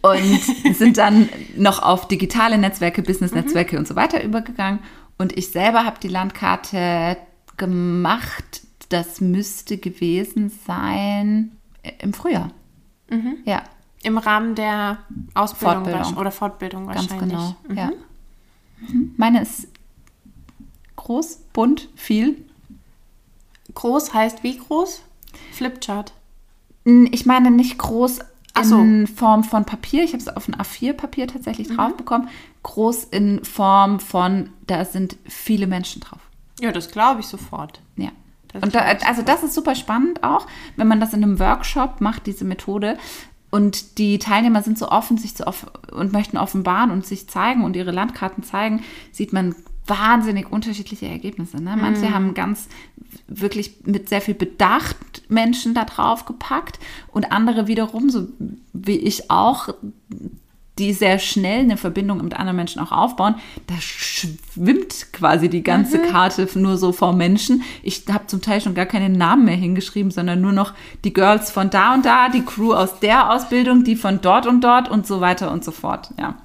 Und 0.02 0.74
sind 0.74 0.98
dann 0.98 1.28
noch 1.56 1.82
auf 1.82 2.08
digitale 2.08 2.58
Netzwerke, 2.58 3.02
Business-Netzwerke 3.02 3.78
und 3.78 3.88
so 3.88 3.96
weiter 3.96 4.22
übergegangen. 4.22 4.80
Und 5.16 5.36
ich 5.36 5.48
selber 5.48 5.84
habe 5.84 5.98
die 6.00 6.08
Landkarte 6.08 7.16
gemacht. 7.56 8.62
Das 8.90 9.20
müsste 9.20 9.78
gewesen 9.78 10.50
sein 10.66 11.52
im 12.00 12.12
Frühjahr. 12.12 12.50
Ja, 13.44 13.62
Im 14.02 14.18
Rahmen 14.18 14.54
der 14.54 14.98
Ausbildung 15.34 15.84
Fortbildung. 15.84 16.16
oder 16.16 16.30
Fortbildung 16.30 16.86
ganz 16.86 17.10
wahrscheinlich. 17.10 17.30
genau. 17.30 17.56
Mhm. 17.68 17.76
Ja. 17.76 17.90
Mhm. 18.80 19.14
Meine 19.16 19.42
ist 19.42 19.68
groß, 20.96 21.38
bunt, 21.52 21.88
viel. 21.96 22.44
Groß 23.74 24.12
heißt 24.12 24.42
wie 24.42 24.58
groß? 24.58 25.02
Flipchart. 25.52 26.12
Ich 26.84 27.26
meine 27.26 27.50
nicht 27.50 27.78
groß 27.78 28.20
so. 28.64 28.78
in 28.78 29.06
Form 29.06 29.44
von 29.44 29.64
Papier. 29.64 30.04
Ich 30.04 30.12
habe 30.12 30.22
es 30.22 30.28
auf 30.28 30.48
ein 30.48 30.54
A4-Papier 30.54 31.26
tatsächlich 31.26 31.68
drauf 31.68 31.96
bekommen. 31.96 32.28
Groß 32.62 33.04
in 33.04 33.44
Form 33.44 34.00
von, 34.00 34.50
da 34.66 34.84
sind 34.84 35.16
viele 35.24 35.66
Menschen 35.66 36.00
drauf. 36.00 36.20
Ja, 36.60 36.72
das 36.72 36.90
glaube 36.90 37.20
ich 37.20 37.26
sofort. 37.26 37.80
Ja. 37.96 38.10
Das 38.52 38.62
Und 38.62 38.74
da, 38.74 38.80
also 38.80 39.22
das 39.22 39.42
ist 39.42 39.54
super 39.54 39.74
spannend 39.74 40.24
auch, 40.24 40.46
wenn 40.76 40.88
man 40.88 41.00
das 41.00 41.12
in 41.12 41.22
einem 41.22 41.38
Workshop 41.38 42.00
macht, 42.00 42.26
diese 42.26 42.44
Methode. 42.44 42.98
Und 43.50 43.98
die 43.98 44.18
Teilnehmer 44.18 44.62
sind 44.62 44.78
so 44.78 44.90
offen, 44.90 45.16
sich 45.16 45.34
zu 45.34 45.46
off 45.46 45.66
und 45.92 46.12
möchten 46.12 46.36
offenbaren 46.36 46.90
und 46.90 47.06
sich 47.06 47.28
zeigen 47.28 47.64
und 47.64 47.76
ihre 47.76 47.92
Landkarten 47.92 48.42
zeigen, 48.42 48.82
sieht 49.10 49.32
man 49.32 49.54
wahnsinnig 49.86 50.52
unterschiedliche 50.52 51.06
Ergebnisse. 51.06 51.62
Ne? 51.62 51.76
Manche 51.76 52.12
haben 52.12 52.34
ganz 52.34 52.68
wirklich 53.26 53.76
mit 53.84 54.08
sehr 54.08 54.20
viel 54.20 54.34
Bedacht 54.34 54.96
Menschen 55.28 55.74
da 55.74 55.84
drauf 55.84 56.24
gepackt 56.24 56.78
und 57.08 57.32
andere 57.32 57.66
wiederum, 57.66 58.10
so 58.10 58.28
wie 58.72 58.96
ich 58.96 59.30
auch, 59.30 59.68
die 60.78 60.92
sehr 60.92 61.18
schnell 61.18 61.60
eine 61.60 61.76
Verbindung 61.76 62.22
mit 62.22 62.34
anderen 62.34 62.56
Menschen 62.56 62.80
auch 62.80 62.92
aufbauen, 62.92 63.34
da 63.66 63.74
schwimmt 63.80 65.12
quasi 65.12 65.48
die 65.48 65.62
ganze 65.62 65.98
Karte 66.00 66.48
nur 66.54 66.78
so 66.78 66.92
vor 66.92 67.12
Menschen. 67.12 67.62
Ich 67.82 68.04
habe 68.08 68.26
zum 68.26 68.40
Teil 68.40 68.60
schon 68.60 68.74
gar 68.74 68.86
keine 68.86 69.08
Namen 69.08 69.44
mehr 69.44 69.56
hingeschrieben, 69.56 70.10
sondern 70.10 70.40
nur 70.40 70.52
noch 70.52 70.74
die 71.04 71.12
Girls 71.12 71.50
von 71.50 71.70
da 71.70 71.94
und 71.94 72.06
da, 72.06 72.28
die 72.28 72.44
Crew 72.44 72.74
aus 72.74 73.00
der 73.00 73.32
Ausbildung, 73.32 73.84
die 73.84 73.96
von 73.96 74.20
dort 74.20 74.46
und 74.46 74.62
dort 74.62 74.88
und 74.88 75.06
so 75.06 75.20
weiter 75.20 75.50
und 75.50 75.64
so 75.64 75.72
fort. 75.72 76.14
Ja. 76.18 76.36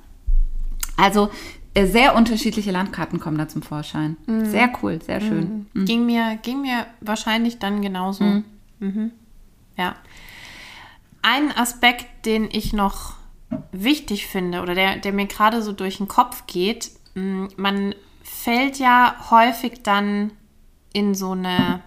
Also 0.98 1.30
sehr 1.76 2.16
unterschiedliche 2.16 2.72
Landkarten 2.72 3.20
kommen 3.20 3.38
da 3.38 3.48
zum 3.48 3.62
Vorschein. 3.64 4.18
Sehr 4.44 4.72
cool, 4.82 5.02
sehr 5.02 5.22
schön. 5.22 5.68
Ging, 5.74 6.06
mir, 6.06 6.38
ging 6.42 6.62
mir 6.62 6.86
wahrscheinlich 7.02 7.60
dann 7.60 7.82
genauso. 7.82 8.44
Mhm. 8.80 9.12
Ja. 9.78 9.96
Ein 11.22 11.52
Aspekt, 11.56 12.26
den 12.26 12.50
ich 12.52 12.74
noch 12.74 13.14
wichtig 13.72 14.28
finde 14.28 14.62
oder 14.62 14.76
der, 14.76 14.98
der 14.98 15.14
mir 15.14 15.26
gerade 15.26 15.62
so 15.62 15.72
durch 15.72 15.98
den 15.98 16.08
Kopf 16.08 16.46
geht, 16.48 16.92
mh, 17.16 17.50
man 17.56 17.96
fällt 18.24 18.78
ja 18.78 19.16
häufig 19.32 19.84
dann 19.84 20.32
in 20.92 21.16
so 21.16 21.32
eine 21.32 21.82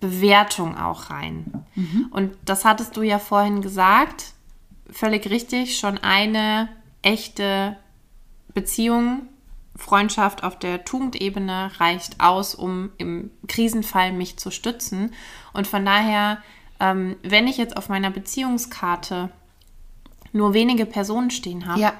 Bewertung 0.00 0.76
auch 0.76 1.10
rein. 1.10 1.64
Und 2.10 2.36
das 2.44 2.64
hattest 2.64 2.96
du 2.96 3.02
ja 3.02 3.18
vorhin 3.18 3.62
gesagt, 3.62 4.32
völlig 4.90 5.28
richtig, 5.28 5.78
schon 5.78 5.98
eine 5.98 6.68
echte 7.02 7.76
Beziehung, 8.54 9.28
Freundschaft 9.76 10.42
auf 10.42 10.58
der 10.58 10.84
Tugendebene 10.84 11.70
reicht 11.78 12.20
aus, 12.20 12.54
um 12.54 12.90
im 12.98 13.30
Krisenfall 13.46 14.12
mich 14.12 14.36
zu 14.36 14.50
stützen. 14.50 15.14
Und 15.52 15.66
von 15.66 15.84
daher, 15.84 16.38
ähm, 16.80 17.16
wenn 17.22 17.46
ich 17.46 17.56
jetzt 17.58 17.76
auf 17.76 17.88
meiner 17.88 18.10
Beziehungskarte 18.10 19.30
nur 20.32 20.52
wenige 20.52 20.84
Personen 20.84 21.30
stehen 21.30 21.66
habe, 21.66 21.80
Ja. 21.80 21.92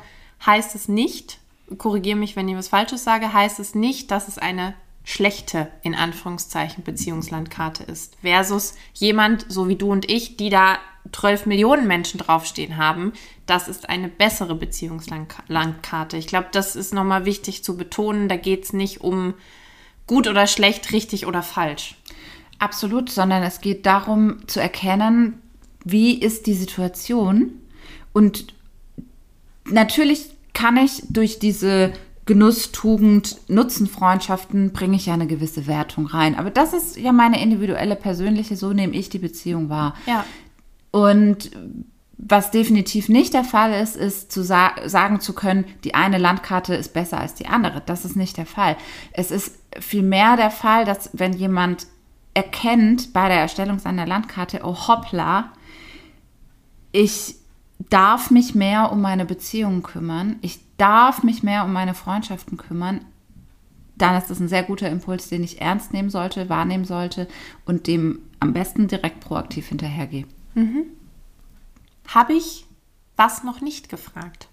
heißt 0.45 0.75
es 0.75 0.89
nicht, 0.89 1.39
korrigiere 1.79 2.17
mich, 2.17 2.35
wenn 2.37 2.49
ich 2.49 2.57
was 2.57 2.69
Falsches 2.69 3.05
sage, 3.05 3.33
heißt 3.33 3.61
es 3.61 3.75
nicht, 3.75 4.11
dass 4.11 4.29
es 4.29 4.39
eine 4.39 4.75
schlechte, 5.05 5.71
in 5.83 5.95
Anführungszeichen, 5.95 6.85
Beziehungslandkarte 6.85 7.85
ist. 7.85 8.17
Versus 8.21 8.75
jemand, 8.93 9.47
so 9.49 9.69
wie 9.69 9.77
du 9.77 9.91
und 9.91 10.11
ich, 10.11 10.37
die 10.37 10.51
da 10.51 10.79
12 11.13 11.47
Millionen 11.47 11.87
Menschen 11.87 12.19
draufstehen 12.19 12.77
haben, 12.77 13.13
das 13.47 13.69
ist 13.69 13.89
eine 13.89 14.09
bessere 14.09 14.55
Beziehungslandkarte. 14.55 16.17
Ich 16.17 16.27
glaube, 16.27 16.49
das 16.53 16.77
ist 16.77 16.93
nochmal 16.93 17.25
wichtig 17.25 17.65
zu 17.65 17.77
betonen. 17.77 18.29
Da 18.29 18.37
geht 18.37 18.65
es 18.65 18.73
nicht 18.73 19.01
um 19.01 19.35
gut 20.07 20.27
oder 20.29 20.47
schlecht, 20.47 20.93
richtig 20.93 21.27
oder 21.27 21.43
falsch. 21.43 21.97
Absolut, 22.59 23.11
sondern 23.11 23.43
es 23.43 23.61
geht 23.61 23.87
darum 23.87 24.47
zu 24.49 24.61
erkennen, 24.61 25.41
wie 25.85 26.19
ist 26.19 26.47
die 26.47 26.55
Situation. 26.55 27.53
Und 28.13 28.53
natürlich 29.65 30.31
kann 30.53 30.77
ich 30.77 31.03
durch 31.09 31.39
diese 31.39 31.93
Genusstugend, 32.27 33.39
Nutzenfreundschaften, 33.49 34.73
bringe 34.73 34.97
ich 34.97 35.07
ja 35.07 35.15
eine 35.15 35.27
gewisse 35.27 35.67
Wertung 35.67 36.07
rein. 36.07 36.35
Aber 36.35 36.51
das 36.51 36.75
ist 36.75 36.99
ja 36.99 37.13
meine 37.13 37.43
individuelle, 37.43 37.97
persönliche, 37.97 38.55
so 38.55 38.75
nehme 38.75 38.95
ich 38.95 39.09
die 39.09 39.19
Beziehung 39.19 39.71
wahr. 39.71 39.95
Ja. 40.07 40.27
Und 40.91 41.51
was 42.19 42.51
definitiv 42.51 43.09
nicht 43.09 43.33
der 43.33 43.45
Fall 43.45 43.73
ist, 43.73 43.97
ist 43.97 44.33
zu 44.33 44.43
sa 44.43 44.73
sagen 44.87 45.21
zu 45.21 45.33
können, 45.33 45.65
die 45.85 45.95
eine 45.95 46.19
Landkarte 46.19 46.75
ist 46.75 46.93
besser 46.93 47.21
als 47.21 47.35
die 47.35 47.47
andere. 47.47 47.81
Das 47.87 48.05
ist 48.05 48.17
nicht 48.17 48.37
der 48.37 48.47
Fall. 48.47 48.77
Es 49.13 49.31
ist 49.31 49.57
vielmehr 49.79 50.37
der 50.37 50.51
Fall, 50.51 50.85
dass 50.85 51.11
wenn 51.13 51.33
jemand 51.33 51.87
erkennt 52.35 53.13
bei 53.13 53.29
der 53.29 53.39
Erstellung 53.39 53.79
seiner 53.79 54.07
Landkarte, 54.07 54.61
oh 54.65 54.89
hoppla, 54.89 55.53
ich 56.93 57.37
darf 57.91 58.31
mich 58.31 58.55
mehr 58.55 58.91
um 58.91 59.01
meine 59.01 59.25
Beziehungen 59.25 59.83
kümmern, 59.83 60.37
ich 60.43 60.61
darf 60.77 61.23
mich 61.23 61.43
mehr 61.43 61.65
um 61.65 61.73
meine 61.73 61.95
Freundschaften 61.95 62.57
kümmern, 62.57 63.05
dann 63.97 64.17
ist 64.17 64.31
das 64.31 64.41
ein 64.41 64.49
sehr 64.49 64.63
guter 64.63 64.89
Impuls, 64.89 65.29
den 65.29 65.45
ich 65.45 65.61
ernst 65.61 65.93
nehmen 65.93 66.11
sollte, 66.11 66.49
wahrnehmen 66.49 66.85
sollte 66.85 67.29
und 67.65 67.87
dem 67.87 68.21
am 68.41 68.53
besten 68.53 68.89
direkt 68.89 69.21
proaktiv 69.21 69.69
hinterhergehe. 69.69 70.27
Habe 72.09 72.33
ich 72.33 72.67
was 73.17 73.45
noch 73.45 73.61
nicht 73.61 73.89
gefragt? 73.89 74.49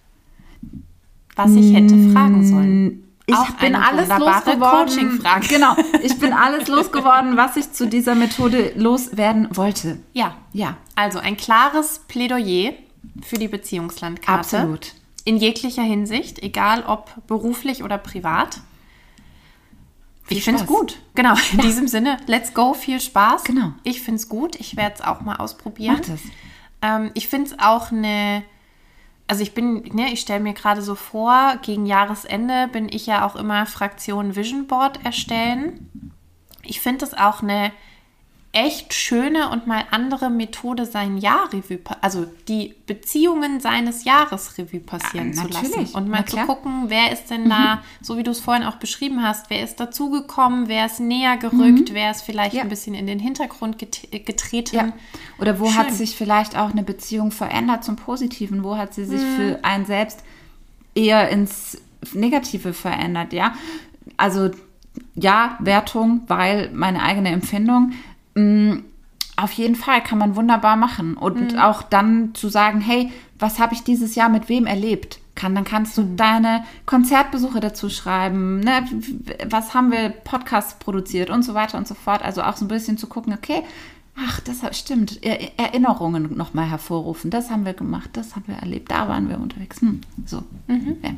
Was 1.36 1.52
ich 1.54 1.74
hätte 1.74 2.12
fragen 2.12 2.46
sollen? 2.46 3.02
Ich 3.28 3.36
Auch 3.36 3.50
bin 3.52 3.76
alles 3.76 4.08
losgeworden. 4.08 5.22
Genau, 5.50 5.76
ich 6.04 6.20
bin 6.20 6.32
alles 6.32 6.68
losgeworden, 6.68 7.38
was 7.38 7.58
ich 7.58 7.72
zu 7.72 7.88
dieser 7.88 8.14
Methode 8.14 8.74
loswerden 8.76 9.48
wollte. 9.52 9.98
Ja. 10.14 10.36
Ja, 10.54 10.78
Also 10.96 11.20
ein 11.20 11.36
klares 11.36 12.02
Plädoyer 12.08 12.74
für 13.24 13.38
die 13.38 13.48
Beziehungslandkarte. 13.48 14.58
absolut. 14.60 14.94
In 15.24 15.38
jeglicher 15.38 15.82
Hinsicht, 15.82 16.44
egal 16.44 16.84
ob 16.86 17.10
beruflich 17.26 17.84
oder 17.84 17.98
privat. 17.98 18.60
Viel 20.26 20.38
ich 20.38 20.44
finde 20.44 20.62
es 20.62 20.68
gut. 20.68 21.00
Genau, 21.14 21.36
in 21.52 21.60
diesem 21.60 21.88
Sinne, 21.88 22.18
let's 22.26 22.54
go, 22.54 22.74
viel 22.74 23.00
Spaß. 23.00 23.44
Genau. 23.44 23.74
Ich 23.84 24.02
finde 24.02 24.20
es 24.20 24.28
gut. 24.28 24.56
Ich 24.56 24.76
werde 24.76 24.96
es 24.96 25.02
auch 25.02 25.22
mal 25.22 25.36
ausprobieren. 25.36 25.98
Mach 26.00 26.06
das. 26.06 26.22
Ähm, 26.82 27.12
ich 27.14 27.28
finde 27.28 27.52
es 27.52 27.60
auch 27.60 27.92
eine, 27.92 28.44
also 29.28 29.44
ich 29.44 29.54
bin, 29.54 29.84
ne, 29.94 30.12
ich 30.12 30.22
stelle 30.22 30.40
mir 30.40 30.54
gerade 30.54 30.82
so 30.82 30.96
vor, 30.96 31.58
gegen 31.62 31.86
Jahresende 31.86 32.68
bin 32.70 32.90
ich 32.90 33.06
ja 33.06 33.26
auch 33.26 33.36
immer 33.36 33.68
Fraktion 33.68 34.36
Vision 34.36 34.66
Board 34.66 35.06
erstellen. 35.06 36.14
Ich 36.64 36.82
finde 36.82 37.06
es 37.06 37.14
auch 37.14 37.44
eine 37.44 37.72
echt 38.56 38.94
schöne 38.94 39.50
und 39.50 39.68
mal 39.68 39.84
andere 39.92 40.30
Methode, 40.30 40.86
sein 40.86 41.18
Jahr 41.18 41.52
Revue, 41.52 41.78
also 42.00 42.26
die 42.48 42.74
Beziehungen 42.88 43.60
seines 43.60 44.06
Jahres 44.06 44.58
Revue 44.58 44.80
passieren 44.80 45.34
Ja, 45.34 45.42
zu 45.44 45.48
lassen. 45.50 45.94
Und 45.94 46.08
mal 46.08 46.26
zu. 46.26 46.38
Mhm. 46.38 46.48
gucken, 46.48 46.84
wer 46.88 47.12
ist 47.12 47.30
denn 47.30 47.50
da, 47.50 47.84
so 48.02 48.18
wie 48.18 48.24
du 48.24 48.32
es 48.32 48.40
vorhin 48.40 48.64
auch 48.64 48.78
beschrieben 48.78 49.22
hast, 49.22 49.50
wer 49.50 49.62
ist 49.62 49.80
dazugekommen, 49.82 50.70
wer 50.70 50.86
ist 50.86 51.02
näher 51.02 51.36
gerückt, 51.36 51.94
wer 51.94 52.12
ist 52.12 52.22
vielleicht 52.22 52.54
Mhm. 52.54 52.58
Ja. 52.58 52.64
ein 52.64 52.70
bisschen 52.70 52.96
in 52.96 53.08
den 53.08 53.20
Hintergrund 53.20 53.78
get 53.78 54.08
getreten. 54.26 54.76
Ja. 54.76 54.94
Oder 55.38 55.60
wo 55.60 55.74
hat 55.74 55.88
Schön. 55.88 55.96
sich 55.96 56.16
vielleicht 56.16 56.58
auch 56.58 56.72
eine 56.72 56.84
Beziehung 56.84 57.32
verändert 57.32 57.84
zum 57.84 57.98
Positiven? 57.98 58.64
Wo 58.64 58.78
hat 58.78 58.94
sie 58.94 59.04
sich 59.04 59.22
Mhm. 59.22 59.36
für 59.36 59.60
einen 59.66 59.86
selbst 59.86 60.24
eher 60.96 61.28
ins 61.30 61.78
Negative 62.14 62.72
verändert? 62.74 63.34
Ja, 63.34 63.54
also 64.16 64.50
ja, 65.14 65.58
Wertung, 65.60 66.22
weil 66.28 66.70
meine 66.72 67.04
eigene 67.04 67.30
Empfindung. 67.32 67.92
Mh, 68.36 68.78
Auf 69.38 69.52
jeden 69.52 69.76
Fall 69.76 70.02
kann 70.02 70.18
man 70.18 70.38
wunderbar 70.38 70.78
machen. 70.78 71.18
Und 71.18 71.52
Mhm. 71.54 71.60
auch 71.60 71.82
dann 71.82 72.34
zu 72.36 72.48
sagen, 72.48 72.80
hey, 72.80 73.12
was 73.38 73.60
habe 73.60 73.74
ich 73.74 73.84
dieses 73.84 74.16
Jahr 74.16 74.30
mit 74.30 74.48
wem 74.48 74.66
erlebt? 74.66 75.20
Kann, 75.36 75.54
dann 75.56 75.66
kannst 75.66 75.98
du 75.98 76.04
Mhm. 76.04 76.16
deine 76.16 76.64
Konzertbesuche 76.86 77.60
dazu 77.60 77.90
schreiben, 77.90 78.62
ne? 78.62 78.88
was 79.50 79.74
haben 79.74 79.92
wir 79.92 80.08
Podcasts 80.10 80.80
produziert 80.80 81.30
und 81.30 81.44
so 81.44 81.54
weiter 81.54 81.78
und 81.78 81.86
so 81.86 81.96
fort. 81.96 82.22
Also 82.24 82.44
auch 82.44 82.56
so 82.56 82.64
ein 82.64 82.70
bisschen 82.70 82.98
zu 82.98 83.08
gucken, 83.08 83.34
okay, 83.34 83.62
ach, 84.18 84.40
das 84.40 84.62
stimmt, 84.80 85.22
er 85.22 85.60
Erinnerungen 85.60 86.38
nochmal 86.38 86.70
hervorrufen. 86.70 87.30
Das 87.30 87.50
haben 87.52 87.66
wir 87.66 87.74
gemacht, 87.74 88.12
das 88.14 88.38
haben 88.38 88.46
wir 88.48 88.56
erlebt, 88.56 88.90
da 88.90 89.10
waren 89.10 89.28
wir 89.28 89.38
unterwegs. 89.38 89.82
Hm, 89.82 90.00
so. 90.26 90.44
Mhm. 90.68 90.96
Ja. 91.04 91.10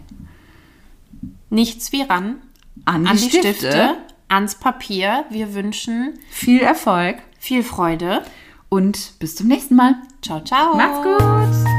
Nichts 1.52 1.92
wie 1.92 2.02
ran 2.02 2.38
An, 2.86 3.06
an 3.08 3.16
die 3.18 3.30
Stifte, 3.30 3.96
ans 4.30 4.56
Papier. 4.56 5.26
Wir 5.30 5.54
wünschen 5.54 6.20
Viel 6.30 6.62
Erfolg 6.62 7.18
viel 7.40 7.64
Freude. 7.64 8.24
und 8.70 9.14
bis 9.20 9.36
zum 9.36 9.48
nächsten 9.48 9.76
Mal. 9.76 9.96
Ciao, 10.22 10.42
ciao. 10.42 10.76
Macht's 10.76 11.04
gut! 11.04 11.77